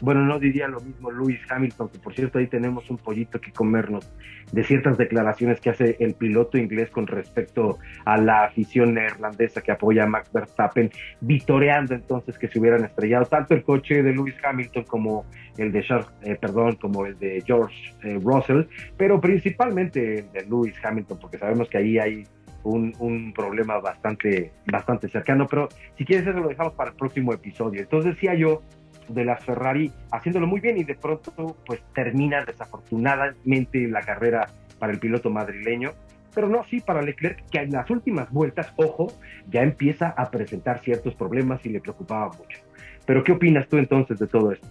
bueno, 0.00 0.24
no 0.24 0.38
diría 0.38 0.68
lo 0.68 0.80
mismo 0.80 1.10
Lewis 1.10 1.40
Hamilton, 1.48 1.88
que 1.88 1.98
por 1.98 2.14
cierto 2.14 2.38
ahí 2.38 2.46
tenemos 2.46 2.88
un 2.90 2.98
pollito 2.98 3.40
que 3.40 3.52
comernos 3.52 4.10
de 4.52 4.64
ciertas 4.64 4.96
declaraciones 4.96 5.60
que 5.60 5.70
hace 5.70 5.96
el 6.00 6.14
piloto 6.14 6.56
inglés 6.56 6.90
con 6.90 7.06
respecto 7.06 7.78
a 8.04 8.16
la 8.16 8.44
afición 8.44 8.94
neerlandesa 8.94 9.60
que 9.60 9.72
apoya 9.72 10.04
a 10.04 10.06
Max 10.06 10.30
Verstappen, 10.32 10.90
vitoreando 11.20 11.94
entonces 11.94 12.38
que 12.38 12.48
se 12.48 12.58
hubieran 12.58 12.84
estrellado 12.84 13.26
tanto 13.26 13.54
el 13.54 13.62
coche 13.62 14.02
de 14.02 14.12
Lewis 14.12 14.36
Hamilton 14.42 14.84
como 14.84 15.26
el 15.56 15.72
de 15.72 15.82
Charles, 15.82 16.08
eh, 16.22 16.36
perdón, 16.40 16.76
como 16.76 17.04
el 17.04 17.18
de 17.18 17.42
George 17.44 17.94
eh, 18.04 18.18
Russell, 18.22 18.62
pero 18.96 19.20
principalmente 19.20 20.20
el 20.20 20.32
de 20.32 20.42
Lewis 20.42 20.74
Hamilton, 20.82 21.18
porque 21.20 21.38
sabemos 21.38 21.68
que 21.68 21.78
ahí 21.78 21.98
hay 21.98 22.24
un, 22.64 23.32
problema 23.34 23.78
bastante, 23.78 24.52
bastante 24.66 25.08
cercano, 25.08 25.46
pero 25.48 25.68
si 25.96 26.04
quieres 26.04 26.26
eso 26.26 26.38
lo 26.38 26.48
dejamos 26.48 26.74
para 26.74 26.90
el 26.90 26.96
próximo 26.96 27.32
episodio. 27.32 27.80
Entonces 27.80 28.14
decía 28.14 28.34
yo 28.34 28.62
de 29.08 29.24
las 29.24 29.44
Ferrari 29.44 29.90
haciéndolo 30.10 30.46
muy 30.46 30.60
bien 30.60 30.78
y 30.78 30.84
de 30.84 30.94
pronto 30.94 31.56
pues 31.66 31.80
termina 31.94 32.44
desafortunadamente 32.44 33.88
la 33.88 34.00
carrera 34.00 34.48
para 34.78 34.92
el 34.92 34.98
piloto 34.98 35.30
madrileño, 35.30 35.92
pero 36.34 36.48
no 36.48 36.60
así 36.60 36.80
para 36.80 37.02
Leclerc, 37.02 37.48
que 37.50 37.58
en 37.58 37.72
las 37.72 37.90
últimas 37.90 38.30
vueltas, 38.30 38.72
ojo, 38.76 39.12
ya 39.48 39.62
empieza 39.62 40.10
a 40.16 40.30
presentar 40.30 40.80
ciertos 40.80 41.14
problemas 41.14 41.64
y 41.64 41.70
le 41.70 41.80
preocupaba 41.80 42.28
mucho. 42.28 42.58
Pero 43.04 43.24
¿qué 43.24 43.32
opinas 43.32 43.66
tú 43.68 43.78
entonces 43.78 44.18
de 44.18 44.26
todo 44.26 44.52
esto? 44.52 44.68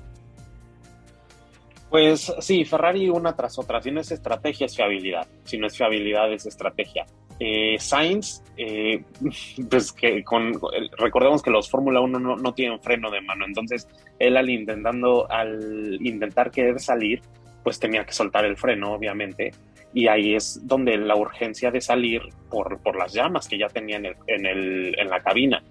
Pues 1.89 2.34
sí, 2.39 2.65
Ferrari 2.65 3.10
una 3.10 3.34
tras 3.36 3.58
otra. 3.58 3.82
Si 3.82 3.91
no 3.91 4.02
es 4.02 4.12
estrategia, 4.12 4.65
es 4.65 4.76
fiabilidad. 4.76 5.26
Si 5.43 5.58
no 5.58 5.67
es 5.67 5.78
fiabilidad, 5.78 6.32
es 6.32 6.45
estrategia. 6.45 7.06
Eh, 7.39 7.78
Sainz, 7.80 8.43
eh, 8.58 9.04
pues 9.69 9.91
que 9.91 10.23
con, 10.23 10.54
recordemos 10.97 11.43
que 11.43 11.52
los 11.52 11.69
Fórmula 11.69 12.02
1 12.02 12.19
no, 12.19 12.36
no, 12.36 12.54
tienen 12.54 12.80
freno 12.82 13.12
de 13.12 13.21
mano, 13.21 13.45
entonces 13.45 13.88
él 14.17 14.38
al 14.38 14.50
intentando, 14.50 15.30
al 15.32 16.00
intentar 16.02 16.50
querer 16.50 16.80
salir, 16.80 17.21
pues 17.63 17.80
tenía 17.80 18.06
que 18.06 18.13
soltar 18.13 18.45
el 18.45 18.58
freno, 18.58 18.93
obviamente, 18.93 19.52
y 19.93 20.08
ahí 20.08 20.36
es 20.36 20.65
donde 20.65 20.97
la 20.97 21.15
urgencia 21.15 21.71
de 21.71 21.82
salir 21.82 22.21
por, 22.50 22.82
por 22.82 22.95
las 22.95 23.13
llamas 23.13 23.47
que 23.47 23.58
ya 23.58 23.67
tenía 23.67 23.97
en, 23.97 24.06
el, 24.06 24.15
en, 24.28 24.45
el, 24.45 25.00
en 25.00 25.10
la 25.10 25.19
cabina. 25.21 25.63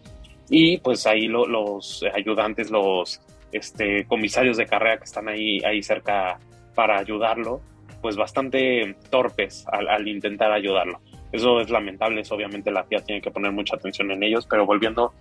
Y 0.49 0.79
pues 0.79 1.07
ahí 1.07 1.27
los 1.27 2.05
ayudantes, 2.15 2.71
los 2.71 3.21
este, 3.53 4.05
comisarios 4.07 4.57
de 4.57 4.67
carrera 4.67 4.99
que 4.99 5.05
están 5.05 5.29
ahí, 5.29 5.61
ahí 5.65 5.83
cerca 5.83 6.39
para 6.75 6.99
ayudarlo, 6.99 7.61
pues 8.01 8.17
bastante 8.17 8.97
torpes 9.11 9.65
al, 9.69 9.89
al 9.89 10.07
intentar 10.09 10.53
ayudarlo. 10.53 11.01
Eso 11.33 11.61
es 11.61 11.71
lamentable, 11.71 12.21
eso 12.21 12.35
obviamente 12.35 12.71
la 12.71 12.85
FIA 12.85 13.01
tiene 13.01 13.21
que 13.21 13.31
poner 13.31 13.53
mucha 13.53 13.77
atención 13.77 14.11
en 14.11 14.23
ellos, 14.23 14.47
pero 14.47 14.65
volviendo 14.65 15.13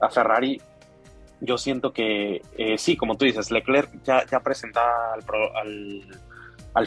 a 0.00 0.10
Ferrari, 0.10 0.60
yo 1.40 1.58
siento 1.58 1.92
que 1.92 2.42
eh, 2.56 2.78
sí, 2.78 2.96
como 2.96 3.16
tú 3.16 3.24
dices, 3.24 3.50
Leclerc 3.50 3.90
ya, 4.04 4.24
ya 4.26 4.40
presenta 4.40 4.80
al, 5.14 5.24
al, 5.54 6.02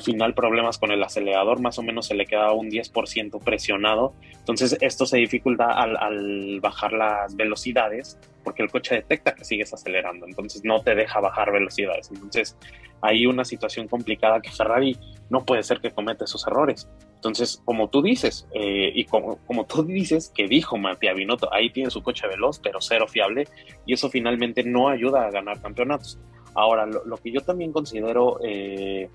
final 0.02 0.34
problemas 0.34 0.78
con 0.78 0.91
el 0.91 1.02
acelerador, 1.02 1.62
más 1.62 1.80
o 1.80 1.84
menos 1.84 2.08
se 2.08 2.15
le 2.15 2.26
queda 2.26 2.52
un 2.52 2.69
10% 2.69 3.41
presionado, 3.41 4.13
entonces 4.32 4.78
esto 4.82 5.06
se 5.06 5.17
dificulta 5.17 5.71
al, 5.71 5.95
al 5.97 6.60
bajar 6.60 6.93
las 6.93 7.36
velocidades 7.36 8.19
porque 8.43 8.63
el 8.63 8.71
coche 8.71 8.95
detecta 8.95 9.36
que 9.36 9.43
sigues 9.43 9.73
acelerando, 9.73 10.26
entonces 10.26 10.63
no 10.63 10.82
te 10.82 10.95
deja 10.95 11.19
bajar 11.19 11.52
velocidades. 11.52 12.10
Entonces 12.12 12.58
hay 13.02 13.26
una 13.26 13.45
situación 13.45 13.88
complicada 13.88 14.41
que 14.41 14.52
Ferrari 14.52 14.97
no 15.30 15.45
puede 15.45 15.63
ser 15.63 15.80
que 15.80 15.91
cometa 15.91 16.26
esos 16.26 16.45
errores. 16.47 16.88
Entonces, 17.15 17.62
como 17.65 17.89
tú 17.89 18.02
dices, 18.02 18.47
eh, 18.54 18.91
y 18.93 19.06
como, 19.06 19.38
como 19.45 19.65
tú 19.65 19.84
dices 19.84 20.32
que 20.34 20.47
dijo 20.47 20.78
Matías 20.78 21.15
Binotto, 21.15 21.54
ahí 21.54 21.71
tiene 21.71 21.89
su 21.89 22.02
coche 22.02 22.28
veloz, 22.28 22.60
pero 22.60 22.80
cero 22.80 23.08
fiable, 23.08 23.47
y 23.86 23.93
eso 23.93 24.10
finalmente 24.10 24.63
no 24.63 24.89
ayuda 24.89 25.26
a 25.26 25.32
ganar 25.32 25.62
campeonatos. 25.62 26.19
Ahora, 26.54 26.86
lo, 26.86 27.17
que 27.17 27.32
yo 27.32 27.41
también 27.41 27.71
considero, 27.71 28.39
eh, 28.43 29.10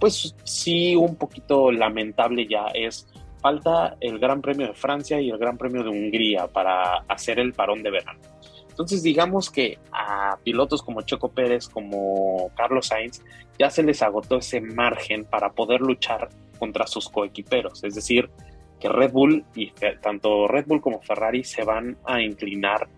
pues 0.00 0.34
sí, 0.44 0.96
un 0.96 1.14
poquito 1.16 1.70
lamentable 1.70 2.46
ya 2.48 2.66
es 2.74 3.06
falta 3.40 3.96
el 4.00 4.18
Gran 4.18 4.40
Premio 4.40 4.66
de 4.66 4.74
Francia 4.74 5.20
y 5.20 5.30
el 5.30 5.38
Gran 5.38 5.56
Premio 5.56 5.82
de 5.82 5.90
Hungría 5.90 6.48
para 6.48 6.98
hacer 7.08 7.38
el 7.38 7.52
parón 7.52 7.82
de 7.82 7.90
verano. 7.90 8.20
Entonces, 8.68 9.02
digamos 9.02 9.50
que 9.50 9.78
a 9.92 10.38
pilotos 10.42 10.82
como 10.82 11.02
Choco 11.02 11.28
Pérez, 11.28 11.68
como 11.68 12.50
Carlos 12.56 12.86
Sainz, 12.86 13.22
ya 13.58 13.68
se 13.68 13.82
les 13.82 14.00
agotó 14.02 14.38
ese 14.38 14.60
margen 14.62 15.26
para 15.26 15.50
poder 15.50 15.80
luchar 15.80 16.30
contra 16.58 16.86
sus 16.86 17.08
coequiperos. 17.10 17.84
Es 17.84 17.94
decir, 17.94 18.30
que 18.78 18.88
Red 18.88 19.12
Bull 19.12 19.44
y 19.54 19.72
tanto 20.02 20.48
Red 20.48 20.66
Bull 20.66 20.80
como 20.80 21.02
Ferrari 21.02 21.44
se 21.44 21.62
van 21.62 21.98
a 22.06 22.22
inclinar 22.22 22.88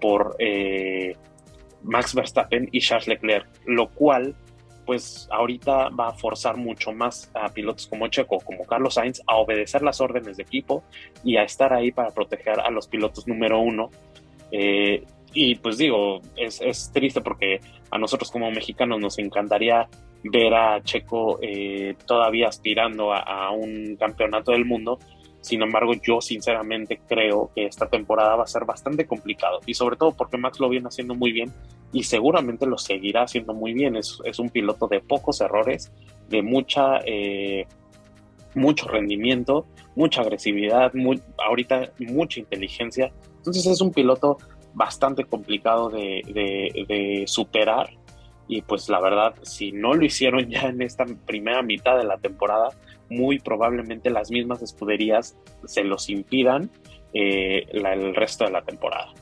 por 0.00 0.36
eh, 0.38 1.16
Max 1.82 2.14
Verstappen 2.14 2.68
y 2.70 2.80
Charles 2.80 3.08
Leclerc, 3.08 3.48
lo 3.66 3.88
cual 3.90 4.36
pues 4.92 5.26
ahorita 5.30 5.88
va 5.88 6.08
a 6.08 6.12
forzar 6.12 6.58
mucho 6.58 6.92
más 6.92 7.30
a 7.32 7.48
pilotos 7.48 7.86
como 7.86 8.08
Checo, 8.08 8.40
como 8.40 8.66
Carlos 8.66 8.92
Sainz, 8.92 9.22
a 9.26 9.36
obedecer 9.36 9.80
las 9.80 10.02
órdenes 10.02 10.36
de 10.36 10.42
equipo 10.42 10.84
y 11.24 11.38
a 11.38 11.44
estar 11.44 11.72
ahí 11.72 11.92
para 11.92 12.10
proteger 12.10 12.60
a 12.60 12.70
los 12.70 12.88
pilotos 12.88 13.26
número 13.26 13.58
uno. 13.58 13.88
Eh, 14.50 15.02
y 15.32 15.54
pues 15.54 15.78
digo, 15.78 16.20
es, 16.36 16.90
triste 16.92 17.22
porque 17.22 17.60
a 17.90 17.96
nosotros 17.96 18.30
como 18.30 18.50
mexicanos 18.50 19.00
nos 19.00 19.18
encantaría 19.18 19.88
ver 20.24 20.52
a 20.52 20.82
Checo 20.82 21.38
eh, 21.40 21.94
todavía 22.06 22.48
aspirando 22.48 23.14
a, 23.14 23.50
un 23.50 23.96
campeonato 23.96 24.52
del 24.52 24.66
mundo. 24.66 24.98
Sin 25.42 25.60
embargo, 25.60 25.92
yo 25.94 26.20
sinceramente 26.20 27.00
creo 27.08 27.50
que 27.54 27.66
esta 27.66 27.86
temporada 27.88 28.36
va 28.36 28.44
a 28.44 28.46
ser 28.46 28.64
bastante 28.64 29.06
complicado 29.06 29.58
y 29.66 29.74
sobre 29.74 29.96
todo 29.96 30.12
porque 30.12 30.38
Max 30.38 30.60
lo 30.60 30.68
viene 30.68 30.86
haciendo 30.86 31.16
muy 31.16 31.32
bien 31.32 31.52
y 31.92 32.04
seguramente 32.04 32.64
lo 32.64 32.78
seguirá 32.78 33.24
haciendo 33.24 33.52
muy 33.52 33.74
bien. 33.74 33.96
Es, 33.96 34.20
es 34.24 34.38
un 34.38 34.50
piloto 34.50 34.86
de 34.86 35.00
pocos 35.00 35.40
errores, 35.40 35.92
de 36.28 36.42
mucha, 36.42 37.00
eh, 37.04 37.66
mucho 38.54 38.86
rendimiento, 38.86 39.66
mucha 39.96 40.22
agresividad, 40.22 40.92
ahorita 41.38 41.90
mucha 41.98 42.38
inteligencia. 42.38 43.12
Entonces 43.38 43.66
es 43.66 43.80
un 43.80 43.92
piloto 43.92 44.38
bastante 44.74 45.24
complicado 45.24 45.90
de, 45.90 46.22
de, 46.88 47.24
superar. 47.26 47.90
Y 48.48 48.62
pues 48.62 48.88
la 48.88 49.00
verdad, 49.00 49.34
si 49.42 49.72
no 49.72 49.94
lo 49.94 50.04
hicieron 50.04 50.48
ya 50.48 50.68
en 50.68 50.82
esta 50.82 51.04
primera 51.26 51.62
mitad 51.62 51.96
de 51.96 52.04
la 52.04 52.18
temporada, 52.18 52.68
muy 53.12 53.38
probablemente 53.38 54.10
las 54.10 54.30
mismas 54.30 54.62
escuderías 54.62 55.36
se 55.64 55.84
los 55.84 56.08
impidan 56.08 56.70
eh, 57.12 57.66
el 57.72 58.14
resto 58.14 58.44
de 58.44 58.50
la 58.50 58.62
temporada. 58.62 59.12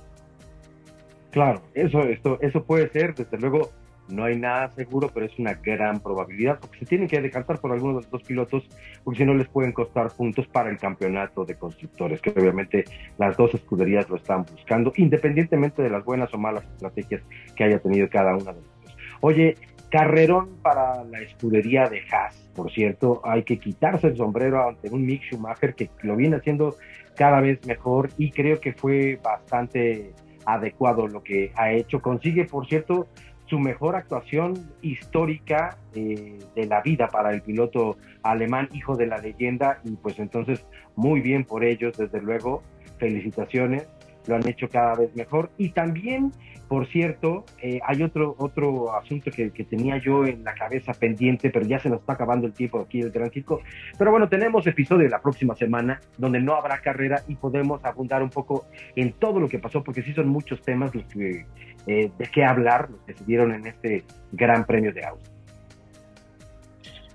Claro, 1.30 1.62
eso, 1.74 2.02
esto, 2.02 2.38
eso 2.40 2.64
puede 2.64 2.88
ser, 2.88 3.14
desde 3.14 3.38
luego 3.38 3.70
no 4.08 4.24
hay 4.24 4.36
nada 4.36 4.70
seguro, 4.72 5.10
pero 5.12 5.26
es 5.26 5.38
una 5.38 5.54
gran 5.54 6.00
probabilidad, 6.00 6.58
porque 6.60 6.80
se 6.80 6.86
tienen 6.86 7.08
que 7.08 7.20
decantar 7.20 7.60
por 7.60 7.72
algunos 7.72 7.96
de 7.96 8.02
los 8.02 8.10
dos 8.10 8.22
pilotos, 8.22 8.68
porque 9.04 9.18
si 9.18 9.24
no 9.24 9.34
les 9.34 9.48
pueden 9.48 9.72
costar 9.72 10.10
puntos 10.10 10.46
para 10.48 10.70
el 10.70 10.78
campeonato 10.78 11.44
de 11.44 11.56
constructores, 11.56 12.20
que 12.20 12.30
obviamente 12.30 12.84
las 13.18 13.36
dos 13.36 13.54
escuderías 13.54 14.08
lo 14.08 14.16
están 14.16 14.44
buscando, 14.44 14.92
independientemente 14.96 15.82
de 15.82 15.90
las 15.90 16.04
buenas 16.04 16.32
o 16.34 16.38
malas 16.38 16.64
estrategias 16.64 17.22
que 17.54 17.64
haya 17.64 17.78
tenido 17.78 18.08
cada 18.08 18.34
una 18.34 18.52
de 18.52 18.60
ellos. 18.60 18.96
Oye, 19.20 19.54
carrerón 19.90 20.58
para 20.62 21.04
la 21.04 21.20
escudería 21.20 21.88
de 21.88 22.02
Haas, 22.10 22.36
por 22.54 22.70
cierto, 22.72 23.20
hay 23.24 23.42
que 23.42 23.58
quitarse 23.58 24.08
el 24.08 24.16
sombrero 24.16 24.68
ante 24.68 24.90
un 24.90 25.04
Mick 25.04 25.22
Schumacher 25.22 25.74
que 25.74 25.90
lo 26.02 26.16
viene 26.16 26.36
haciendo 26.36 26.76
cada 27.16 27.40
vez 27.40 27.64
mejor 27.66 28.10
y 28.18 28.30
creo 28.30 28.60
que 28.60 28.72
fue 28.72 29.18
bastante 29.22 30.12
adecuado 30.46 31.06
lo 31.06 31.22
que 31.22 31.52
ha 31.56 31.72
hecho. 31.72 32.00
Consigue, 32.00 32.44
por 32.44 32.66
cierto, 32.66 33.08
su 33.46 33.58
mejor 33.58 33.96
actuación 33.96 34.54
histórica 34.80 35.76
eh, 35.94 36.38
de 36.54 36.66
la 36.66 36.80
vida 36.82 37.08
para 37.08 37.32
el 37.32 37.42
piloto 37.42 37.96
alemán, 38.22 38.68
hijo 38.72 38.96
de 38.96 39.06
la 39.06 39.18
leyenda, 39.18 39.80
y 39.84 39.90
pues 39.96 40.18
entonces 40.18 40.64
muy 40.94 41.20
bien 41.20 41.44
por 41.44 41.64
ellos, 41.64 41.96
desde 41.98 42.20
luego, 42.20 42.62
felicitaciones, 42.98 43.88
lo 44.26 44.36
han 44.36 44.46
hecho 44.46 44.68
cada 44.68 44.94
vez 44.94 45.14
mejor. 45.16 45.50
Y 45.58 45.70
también, 45.70 46.32
por 46.70 46.86
cierto, 46.86 47.44
eh, 47.60 47.80
hay 47.84 48.00
otro, 48.04 48.36
otro 48.38 48.94
asunto 48.94 49.32
que, 49.32 49.50
tenía 49.68 49.98
yo 49.98 50.24
en 50.24 50.44
la 50.44 50.54
cabeza 50.54 50.94
pendiente, 50.94 51.50
pero 51.50 51.66
ya 51.66 51.80
se 51.80 51.88
nos 51.90 51.98
está 51.98 52.12
acabando 52.12 52.46
el 52.46 52.52
tiempo 52.52 52.78
aquí 52.78 53.02
del 53.02 53.10
Gran 53.10 53.28
Circo. 53.32 53.60
Pero 53.98 54.12
bueno, 54.12 54.28
tenemos 54.28 54.64
episodio 54.68 55.08
la 55.08 55.20
próxima 55.20 55.56
semana 55.56 56.00
donde 56.16 56.38
no 56.38 56.54
habrá 56.54 56.80
carrera 56.80 57.24
y 57.26 57.34
podemos 57.34 57.84
abundar 57.84 58.22
un 58.22 58.30
poco 58.30 58.66
en 58.94 59.10
todo 59.14 59.40
lo 59.40 59.48
que 59.48 59.58
pasó, 59.58 59.82
porque 59.82 60.04
sí 60.04 60.12
son 60.14 60.28
muchos 60.28 60.62
temas 60.62 60.94
los 60.94 61.04
que 61.06 61.44
eh, 61.88 62.12
de 62.16 62.26
qué 62.32 62.44
hablar 62.44 62.88
los 62.88 63.00
que 63.00 63.14
se 63.14 63.24
dieron 63.24 63.52
en 63.52 63.66
este 63.66 64.04
Gran 64.30 64.64
Premio 64.64 64.92
de 64.92 65.04
Austria. 65.04 65.34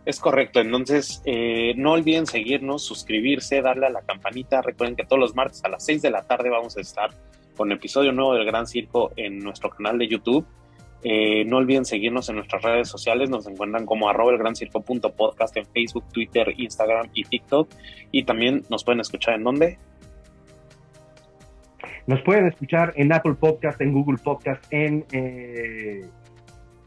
Es 0.04 0.20
correcto, 0.20 0.60
entonces 0.60 1.22
eh, 1.24 1.74
no 1.78 1.94
olviden 1.94 2.26
seguirnos, 2.26 2.84
suscribirse, 2.84 3.62
darle 3.62 3.86
a 3.86 3.90
la 3.90 4.02
campanita. 4.02 4.62
Recuerden 4.62 4.98
que 4.98 5.06
todos 5.06 5.20
los 5.22 5.34
martes 5.34 5.64
a 5.64 5.70
las 5.70 5.86
6 5.86 6.02
de 6.02 6.12
la 6.12 6.24
tarde 6.24 6.50
vamos 6.50 6.76
a 6.76 6.82
estar 6.82 7.12
con 7.56 7.72
episodio 7.72 8.12
nuevo 8.12 8.34
del 8.36 8.46
Gran 8.46 8.68
Circo 8.68 9.12
en 9.16 9.40
nuestro 9.40 9.70
canal 9.70 9.98
de 9.98 10.08
YouTube. 10.08 10.46
Eh, 11.04 11.46
no 11.46 11.58
olviden 11.58 11.86
seguirnos 11.86 12.30
en 12.30 12.38
nuestras 12.38 12.64
redes 12.64 12.88
sociales, 12.88 13.30
nos 13.30 13.46
encuentran 13.48 13.86
como 13.86 14.10
arroba 14.10 14.32
el 14.32 14.40
gran 14.40 14.56
circo 14.56 14.82
podcast 14.82 15.56
en 15.56 15.66
Facebook, 15.68 16.04
Twitter, 16.12 16.52
Instagram 16.58 17.10
y 17.14 17.24
TikTok. 17.24 17.70
Y 18.12 18.24
también 18.24 18.64
nos 18.70 18.84
pueden 18.84 19.02
escuchar 19.02 19.36
en 19.36 19.44
dónde? 19.44 19.78
Nos 22.08 22.22
pueden 22.24 22.48
escuchar 22.48 22.94
en 22.96 23.14
Apple 23.14 23.36
Podcast, 23.36 23.80
en 23.82 23.94
Google 23.94 24.18
Podcast, 24.18 24.64
en 24.72 25.06
eh, 25.12 26.06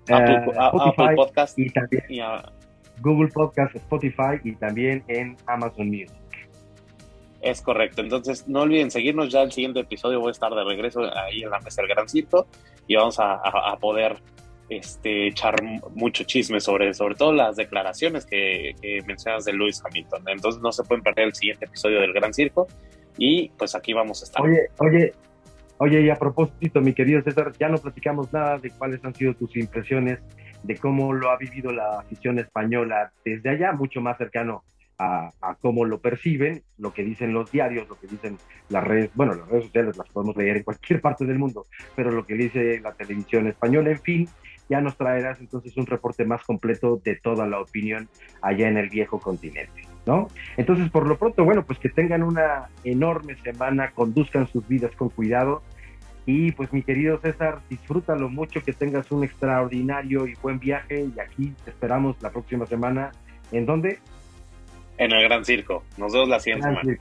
Apple, 0.08 0.52
Spotify 0.52 1.14
Podcast 1.14 1.58
y 1.58 1.70
también 1.70 2.02
Google 3.00 3.28
Podcast, 3.28 3.76
Spotify 3.76 4.40
y 4.42 4.52
también 4.56 5.04
en 5.06 5.36
Amazon 5.46 5.88
Music. 5.88 6.17
Es 7.40 7.62
correcto. 7.62 8.02
Entonces, 8.02 8.48
no 8.48 8.62
olviden 8.62 8.90
seguirnos. 8.90 9.30
Ya 9.30 9.42
el 9.42 9.52
siguiente 9.52 9.80
episodio 9.80 10.20
voy 10.20 10.28
a 10.28 10.32
estar 10.32 10.52
de 10.52 10.64
regreso 10.64 11.02
ahí 11.14 11.42
en 11.42 11.50
la 11.50 11.60
mesa 11.60 11.82
del 11.82 11.90
Gran 11.90 12.08
Circo 12.08 12.46
y 12.86 12.96
vamos 12.96 13.18
a, 13.20 13.40
poder 13.80 14.16
este, 14.68 15.28
echar 15.28 15.62
mucho 15.94 16.24
chisme 16.24 16.60
sobre, 16.60 16.92
sobre 16.94 17.14
todo 17.14 17.32
las 17.32 17.56
declaraciones 17.56 18.26
que, 18.26 18.74
que, 18.80 19.02
mencionas 19.06 19.44
de 19.44 19.52
Lewis 19.52 19.82
Hamilton. 19.84 20.22
Entonces, 20.26 20.60
no 20.62 20.72
se 20.72 20.82
pueden 20.84 21.02
perder 21.02 21.26
el 21.26 21.34
siguiente 21.34 21.66
episodio 21.66 22.00
del 22.00 22.12
Gran 22.12 22.34
Circo. 22.34 22.66
Y 23.16 23.50
pues 23.50 23.74
aquí 23.74 23.92
vamos 23.92 24.22
a 24.22 24.24
estar. 24.24 24.42
Oye, 24.42 24.68
oye, 24.78 25.12
oye, 25.78 26.00
y 26.02 26.10
a 26.10 26.16
propósito, 26.16 26.80
mi 26.80 26.92
querido 26.92 27.22
César, 27.22 27.52
ya 27.58 27.68
no 27.68 27.78
platicamos 27.78 28.32
nada 28.32 28.58
de 28.58 28.70
cuáles 28.70 29.04
han 29.04 29.14
sido 29.14 29.34
tus 29.34 29.56
impresiones 29.56 30.20
de 30.62 30.76
cómo 30.76 31.12
lo 31.12 31.30
ha 31.30 31.36
vivido 31.36 31.72
la 31.72 32.00
afición 32.00 32.38
española 32.38 33.12
desde 33.24 33.50
allá, 33.50 33.72
mucho 33.72 34.00
más 34.00 34.18
cercano 34.18 34.64
a, 34.98 35.30
cómo 35.60 35.84
lo 35.84 36.00
perciben, 36.00 36.62
lo 36.76 36.92
que 36.92 37.04
dicen 37.04 37.32
los 37.32 37.50
diarios, 37.52 37.88
lo 37.88 37.98
que 37.98 38.08
dicen 38.08 38.36
las 38.68 38.84
redes, 38.84 39.10
bueno, 39.14 39.34
las 39.34 39.48
redes 39.48 39.66
sociales 39.66 39.96
las 39.96 40.08
podemos 40.08 40.36
leer 40.36 40.58
en 40.58 40.62
cualquier 40.64 41.00
parte 41.02 41.24
del 41.24 41.38
mundo, 41.38 41.66
pero 41.94 42.10
lo 42.10 42.26
que 42.26 42.34
dice 42.34 42.80
la 42.80 42.92
televisión 42.92 43.46
española, 43.46 43.90
en 43.90 44.00
fin, 44.00 44.28
ya 44.68 44.80
nos 44.80 44.96
traerás 44.96 45.40
entonces 45.40 45.76
un 45.76 45.86
reporte 45.86 46.24
más 46.24 46.42
completo 46.44 47.00
de 47.02 47.16
toda 47.16 47.46
la 47.46 47.60
opinión 47.60 48.08
allá 48.42 48.68
en 48.68 48.76
el 48.76 48.90
viejo 48.90 49.18
continente. 49.18 49.82
¿no? 50.04 50.28
Entonces, 50.56 50.90
por 50.90 51.06
lo 51.06 51.18
pronto, 51.18 51.44
bueno, 51.44 51.64
pues 51.64 51.78
que 51.78 51.88
tengan 51.88 52.22
una 52.22 52.68
enorme 52.84 53.36
semana, 53.36 53.92
conduzcan 53.92 54.46
sus 54.46 54.66
vidas 54.66 54.94
con 54.96 55.08
cuidado. 55.10 55.62
Y 56.26 56.52
pues 56.52 56.70
mi 56.74 56.82
querido 56.82 57.18
César, 57.20 57.60
disfrútalo 57.70 58.28
mucho, 58.28 58.62
que 58.62 58.74
tengas 58.74 59.10
un 59.10 59.24
extraordinario 59.24 60.26
y 60.26 60.34
buen 60.42 60.58
viaje. 60.58 61.08
Y 61.14 61.18
aquí 61.18 61.54
te 61.64 61.70
esperamos 61.70 62.20
la 62.20 62.30
próxima 62.30 62.66
semana. 62.66 63.12
¿En 63.50 63.64
dónde? 63.64 63.98
En 64.98 65.12
el 65.12 65.22
Gran 65.22 65.44
Circo. 65.44 65.84
Nos 65.96 66.12
vemos 66.12 66.28
la 66.28 66.40
siguiente 66.40 66.68
semana. 66.68 66.98